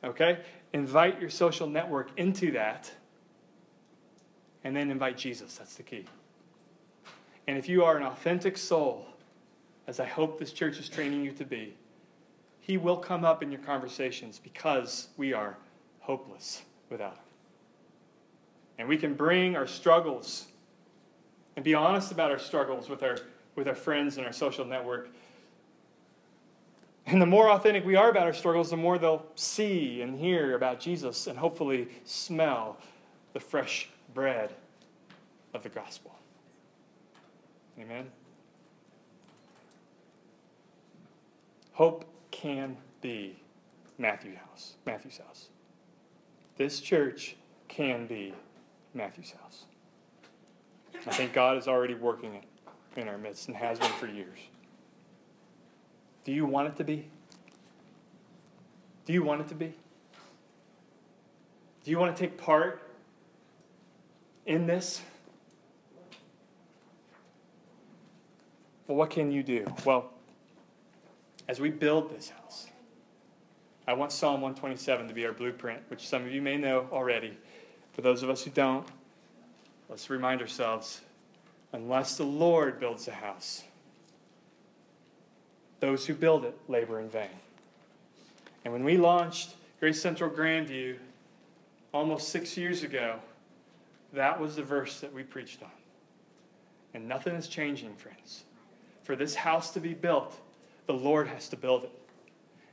Okay? 0.04 0.38
Invite 0.72 1.20
your 1.20 1.32
social 1.32 1.66
network 1.66 2.12
into 2.16 2.52
that. 2.52 2.92
And 4.64 4.76
then 4.76 4.92
invite 4.92 5.18
Jesus. 5.18 5.56
That's 5.56 5.74
the 5.74 5.82
key. 5.82 6.06
And 7.48 7.58
if 7.58 7.68
you 7.68 7.84
are 7.84 7.98
an 7.98 8.04
authentic 8.04 8.56
soul, 8.56 9.08
as 9.88 10.00
I 10.00 10.06
hope 10.06 10.38
this 10.38 10.54
church 10.54 10.80
is 10.80 10.90
training 10.90 11.26
you 11.26 11.32
to 11.32 11.44
be, 11.44 11.74
he 12.60 12.78
will 12.78 12.98
come 12.98 13.26
up 13.26 13.42
in 13.42 13.52
your 13.52 13.62
conversations 13.62 14.38
because 14.38 15.08
we 15.18 15.34
are 15.34 15.58
hopeless 16.02 16.62
without 16.92 17.14
him. 17.14 17.24
And 18.78 18.88
we 18.88 18.96
can 18.96 19.16
bring 19.16 19.56
our 19.56 19.66
struggles 19.66 20.46
and 21.56 21.66
be 21.66 21.74
honest 21.74 22.12
about 22.12 22.30
our 22.30 22.38
struggles 22.38 22.90
with 22.90 23.02
our, 23.02 23.18
with 23.56 23.68
our 23.68 23.74
friends 23.74 24.18
and 24.18 24.28
our 24.28 24.34
social 24.34 24.66
network 24.66 25.10
and 27.06 27.22
the 27.22 27.26
more 27.26 27.50
authentic 27.50 27.86
we 27.86 27.96
are 27.96 28.10
about 28.10 28.28
our 28.28 28.34
struggles, 28.34 28.70
the 28.70 28.78
more 28.78 28.98
they'll 28.98 29.26
see 29.36 30.02
and 30.02 30.18
hear 30.18 30.56
about 30.56 30.80
Jesus 30.80 31.28
and 31.28 31.38
hopefully 31.38 31.88
smell 32.06 32.78
the 33.34 33.40
fresh 33.40 33.90
bread 34.14 34.54
of 35.54 35.64
the 35.64 35.70
gospel. 35.70 36.16
Amen. 37.80 38.08
Hope 41.74 42.06
can 42.30 42.78
be 43.02 43.36
Matthew's 43.98 44.38
house. 44.38 44.76
Matthew's 44.86 45.18
house. 45.18 45.50
This 46.58 46.80
church 46.80 47.36
can 47.68 48.06
be 48.06 48.34
Matthew's 48.94 49.32
house. 49.32 49.66
I 51.08 51.12
think 51.12 51.34
God 51.34 51.58
is 51.58 51.68
already 51.68 51.96
working 51.96 52.36
it 52.36 52.44
in 52.96 53.08
our 53.08 53.18
midst 53.18 53.48
and 53.48 53.58
has 53.58 53.80
been 53.80 53.92
for 53.94 54.08
years. 54.08 54.38
Do 56.24 56.32
you 56.32 56.46
want 56.46 56.68
it 56.68 56.76
to 56.78 56.84
be? 56.84 57.08
Do 59.06 59.14
you 59.14 59.24
want 59.24 59.42
it 59.42 59.48
to 59.50 59.56
be? 59.56 59.74
Do 61.84 61.92
you 61.92 61.98
want 61.98 62.16
to 62.16 62.20
take 62.20 62.38
part 62.38 62.82
in 64.46 64.68
this? 64.68 65.02
Well, 68.88 68.98
what 68.98 69.10
can 69.10 69.32
you 69.32 69.42
do? 69.42 69.66
Well, 69.86 70.12
as 71.48 71.60
we 71.60 71.70
build 71.70 72.16
this 72.16 72.30
house, 72.30 72.68
I 73.88 73.94
want 73.94 74.12
Psalm 74.12 74.42
127 74.42 75.08
to 75.08 75.14
be 75.14 75.26
our 75.26 75.32
blueprint, 75.32 75.82
which 75.88 76.08
some 76.08 76.24
of 76.24 76.32
you 76.32 76.42
may 76.42 76.58
know 76.58 76.88
already. 76.92 77.38
For 77.94 78.02
those 78.02 78.22
of 78.22 78.30
us 78.30 78.44
who 78.44 78.52
don't, 78.52 78.88
let's 79.90 80.10
remind 80.10 80.42
ourselves 80.42 81.02
unless 81.74 82.18
the 82.18 82.26
Lord 82.26 82.80
builds 82.80 83.08
a 83.08 83.12
house, 83.12 83.64
those 85.82 86.06
who 86.06 86.14
build 86.14 86.46
it 86.46 86.58
labor 86.70 87.02
in 87.02 87.10
vain. 87.10 87.28
And 88.64 88.72
when 88.72 88.86
we 88.86 88.96
launched 88.96 89.56
Grace 89.80 90.02
Central 90.02 90.30
Grandview 90.30 90.96
almost 91.94 92.30
six 92.30 92.56
years 92.56 92.84
ago, 92.84 93.20
that 94.14 94.40
was 94.40 94.56
the 94.56 94.64
verse 94.64 95.02
that 95.02 95.12
we 95.12 95.24
preached 95.24 95.62
on. 95.62 95.72
And 96.94 97.08
nothing 97.08 97.36
is 97.36 97.48
changing, 97.48 97.96
friends. 97.96 98.44
For 99.04 99.16
this 99.16 99.36
house 99.36 99.72
to 99.72 99.80
be 99.80 99.94
built, 99.94 100.40
the 100.86 100.94
Lord 100.94 101.28
has 101.28 101.50
to 101.50 101.58
build 101.58 101.84
it. 101.84 101.92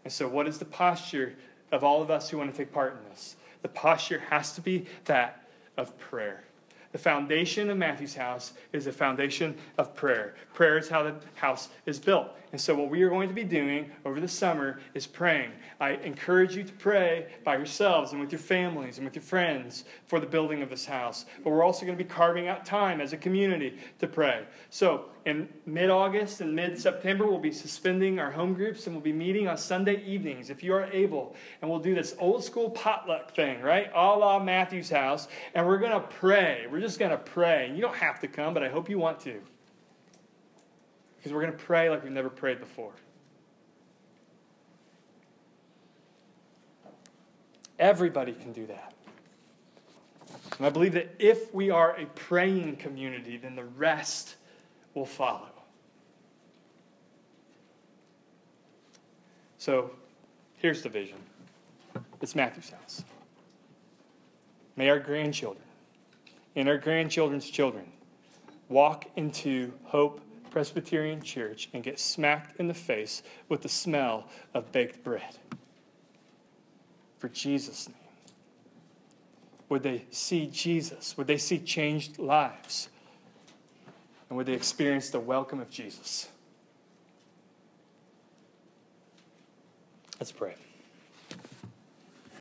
And 0.04 0.12
so, 0.12 0.28
what 0.28 0.46
is 0.46 0.58
the 0.58 0.64
posture 0.64 1.34
of 1.72 1.82
all 1.82 2.02
of 2.02 2.10
us 2.10 2.28
who 2.28 2.38
want 2.38 2.52
to 2.52 2.56
take 2.56 2.72
part 2.72 2.92
in 2.92 3.10
this? 3.10 3.36
The 3.62 3.68
posture 3.68 4.22
has 4.30 4.52
to 4.52 4.60
be 4.60 4.86
that 5.06 5.48
of 5.76 5.96
prayer. 5.98 6.44
The 6.92 6.98
foundation 6.98 7.68
of 7.68 7.76
Matthew's 7.76 8.14
house 8.14 8.54
is 8.72 8.86
a 8.86 8.92
foundation 8.92 9.56
of 9.76 9.94
prayer. 9.94 10.34
Prayer 10.54 10.78
is 10.78 10.88
how 10.88 11.02
the 11.02 11.14
house 11.34 11.68
is 11.84 11.98
built. 11.98 12.30
And 12.50 12.58
so, 12.58 12.74
what 12.74 12.88
we 12.88 13.02
are 13.02 13.10
going 13.10 13.28
to 13.28 13.34
be 13.34 13.44
doing 13.44 13.90
over 14.06 14.20
the 14.20 14.28
summer 14.28 14.80
is 14.94 15.06
praying. 15.06 15.50
I 15.80 15.90
encourage 15.96 16.56
you 16.56 16.64
to 16.64 16.72
pray 16.72 17.26
by 17.44 17.56
yourselves 17.56 18.12
and 18.12 18.20
with 18.22 18.32
your 18.32 18.38
families 18.38 18.96
and 18.96 19.04
with 19.04 19.14
your 19.14 19.22
friends 19.22 19.84
for 20.06 20.18
the 20.18 20.26
building 20.26 20.62
of 20.62 20.70
this 20.70 20.86
house. 20.86 21.26
But 21.44 21.50
we're 21.50 21.62
also 21.62 21.84
going 21.84 21.98
to 21.98 22.02
be 22.02 22.08
carving 22.08 22.48
out 22.48 22.64
time 22.64 23.02
as 23.02 23.12
a 23.12 23.18
community 23.18 23.78
to 23.98 24.06
pray. 24.06 24.46
So, 24.70 25.10
in 25.28 25.48
mid 25.66 25.90
August 25.90 26.40
and 26.40 26.56
mid 26.56 26.80
September, 26.80 27.26
we'll 27.26 27.38
be 27.38 27.52
suspending 27.52 28.18
our 28.18 28.30
home 28.30 28.54
groups 28.54 28.86
and 28.86 28.96
we'll 28.96 29.04
be 29.04 29.12
meeting 29.12 29.46
on 29.46 29.58
Sunday 29.58 30.02
evenings 30.04 30.48
if 30.48 30.62
you 30.62 30.72
are 30.72 30.86
able. 30.86 31.36
And 31.60 31.70
we'll 31.70 31.80
do 31.80 31.94
this 31.94 32.16
old 32.18 32.42
school 32.42 32.70
potluck 32.70 33.34
thing, 33.34 33.60
right? 33.60 33.90
A 33.94 34.16
la 34.16 34.42
Matthew's 34.42 34.90
house. 34.90 35.28
And 35.54 35.66
we're 35.66 35.78
going 35.78 35.92
to 35.92 36.00
pray. 36.00 36.66
We're 36.70 36.80
just 36.80 36.98
going 36.98 37.10
to 37.10 37.18
pray. 37.18 37.70
You 37.74 37.82
don't 37.82 37.96
have 37.96 38.20
to 38.20 38.28
come, 38.28 38.54
but 38.54 38.62
I 38.62 38.68
hope 38.68 38.88
you 38.88 38.98
want 38.98 39.20
to. 39.20 39.40
Because 41.18 41.32
we're 41.32 41.42
going 41.42 41.52
to 41.52 41.64
pray 41.64 41.90
like 41.90 42.02
we've 42.02 42.12
never 42.12 42.30
prayed 42.30 42.58
before. 42.58 42.92
Everybody 47.78 48.32
can 48.32 48.52
do 48.52 48.66
that. 48.66 48.94
And 50.56 50.66
I 50.66 50.70
believe 50.70 50.94
that 50.94 51.14
if 51.18 51.54
we 51.54 51.70
are 51.70 51.96
a 51.96 52.06
praying 52.06 52.76
community, 52.76 53.36
then 53.36 53.54
the 53.54 53.64
rest 53.64 54.36
will 54.98 55.06
follow. 55.06 55.48
So 59.58 59.90
here's 60.56 60.82
the 60.82 60.88
vision 60.88 61.18
it's 62.20 62.34
Matthew's 62.34 62.70
house. 62.70 63.04
May 64.76 64.88
our 64.90 64.98
grandchildren 64.98 65.64
and 66.56 66.68
our 66.68 66.78
grandchildren's 66.78 67.48
children 67.48 67.92
walk 68.68 69.06
into 69.16 69.72
Hope 69.84 70.20
Presbyterian 70.50 71.22
Church 71.22 71.68
and 71.72 71.82
get 71.82 72.00
smacked 72.00 72.58
in 72.58 72.68
the 72.68 72.74
face 72.74 73.22
with 73.48 73.62
the 73.62 73.68
smell 73.68 74.28
of 74.54 74.72
baked 74.72 75.04
bread. 75.04 75.38
For 77.18 77.28
Jesus' 77.28 77.88
name. 77.88 77.96
Would 79.68 79.82
they 79.82 80.04
see 80.10 80.46
Jesus? 80.46 81.16
Would 81.16 81.26
they 81.26 81.36
see 81.36 81.58
changed 81.58 82.18
lives? 82.18 82.88
And 84.28 84.36
would 84.36 84.46
they 84.46 84.52
experience 84.52 85.10
the 85.10 85.20
welcome 85.20 85.60
of 85.60 85.70
Jesus? 85.70 86.28
Let's 90.20 90.32
pray. 90.32 90.54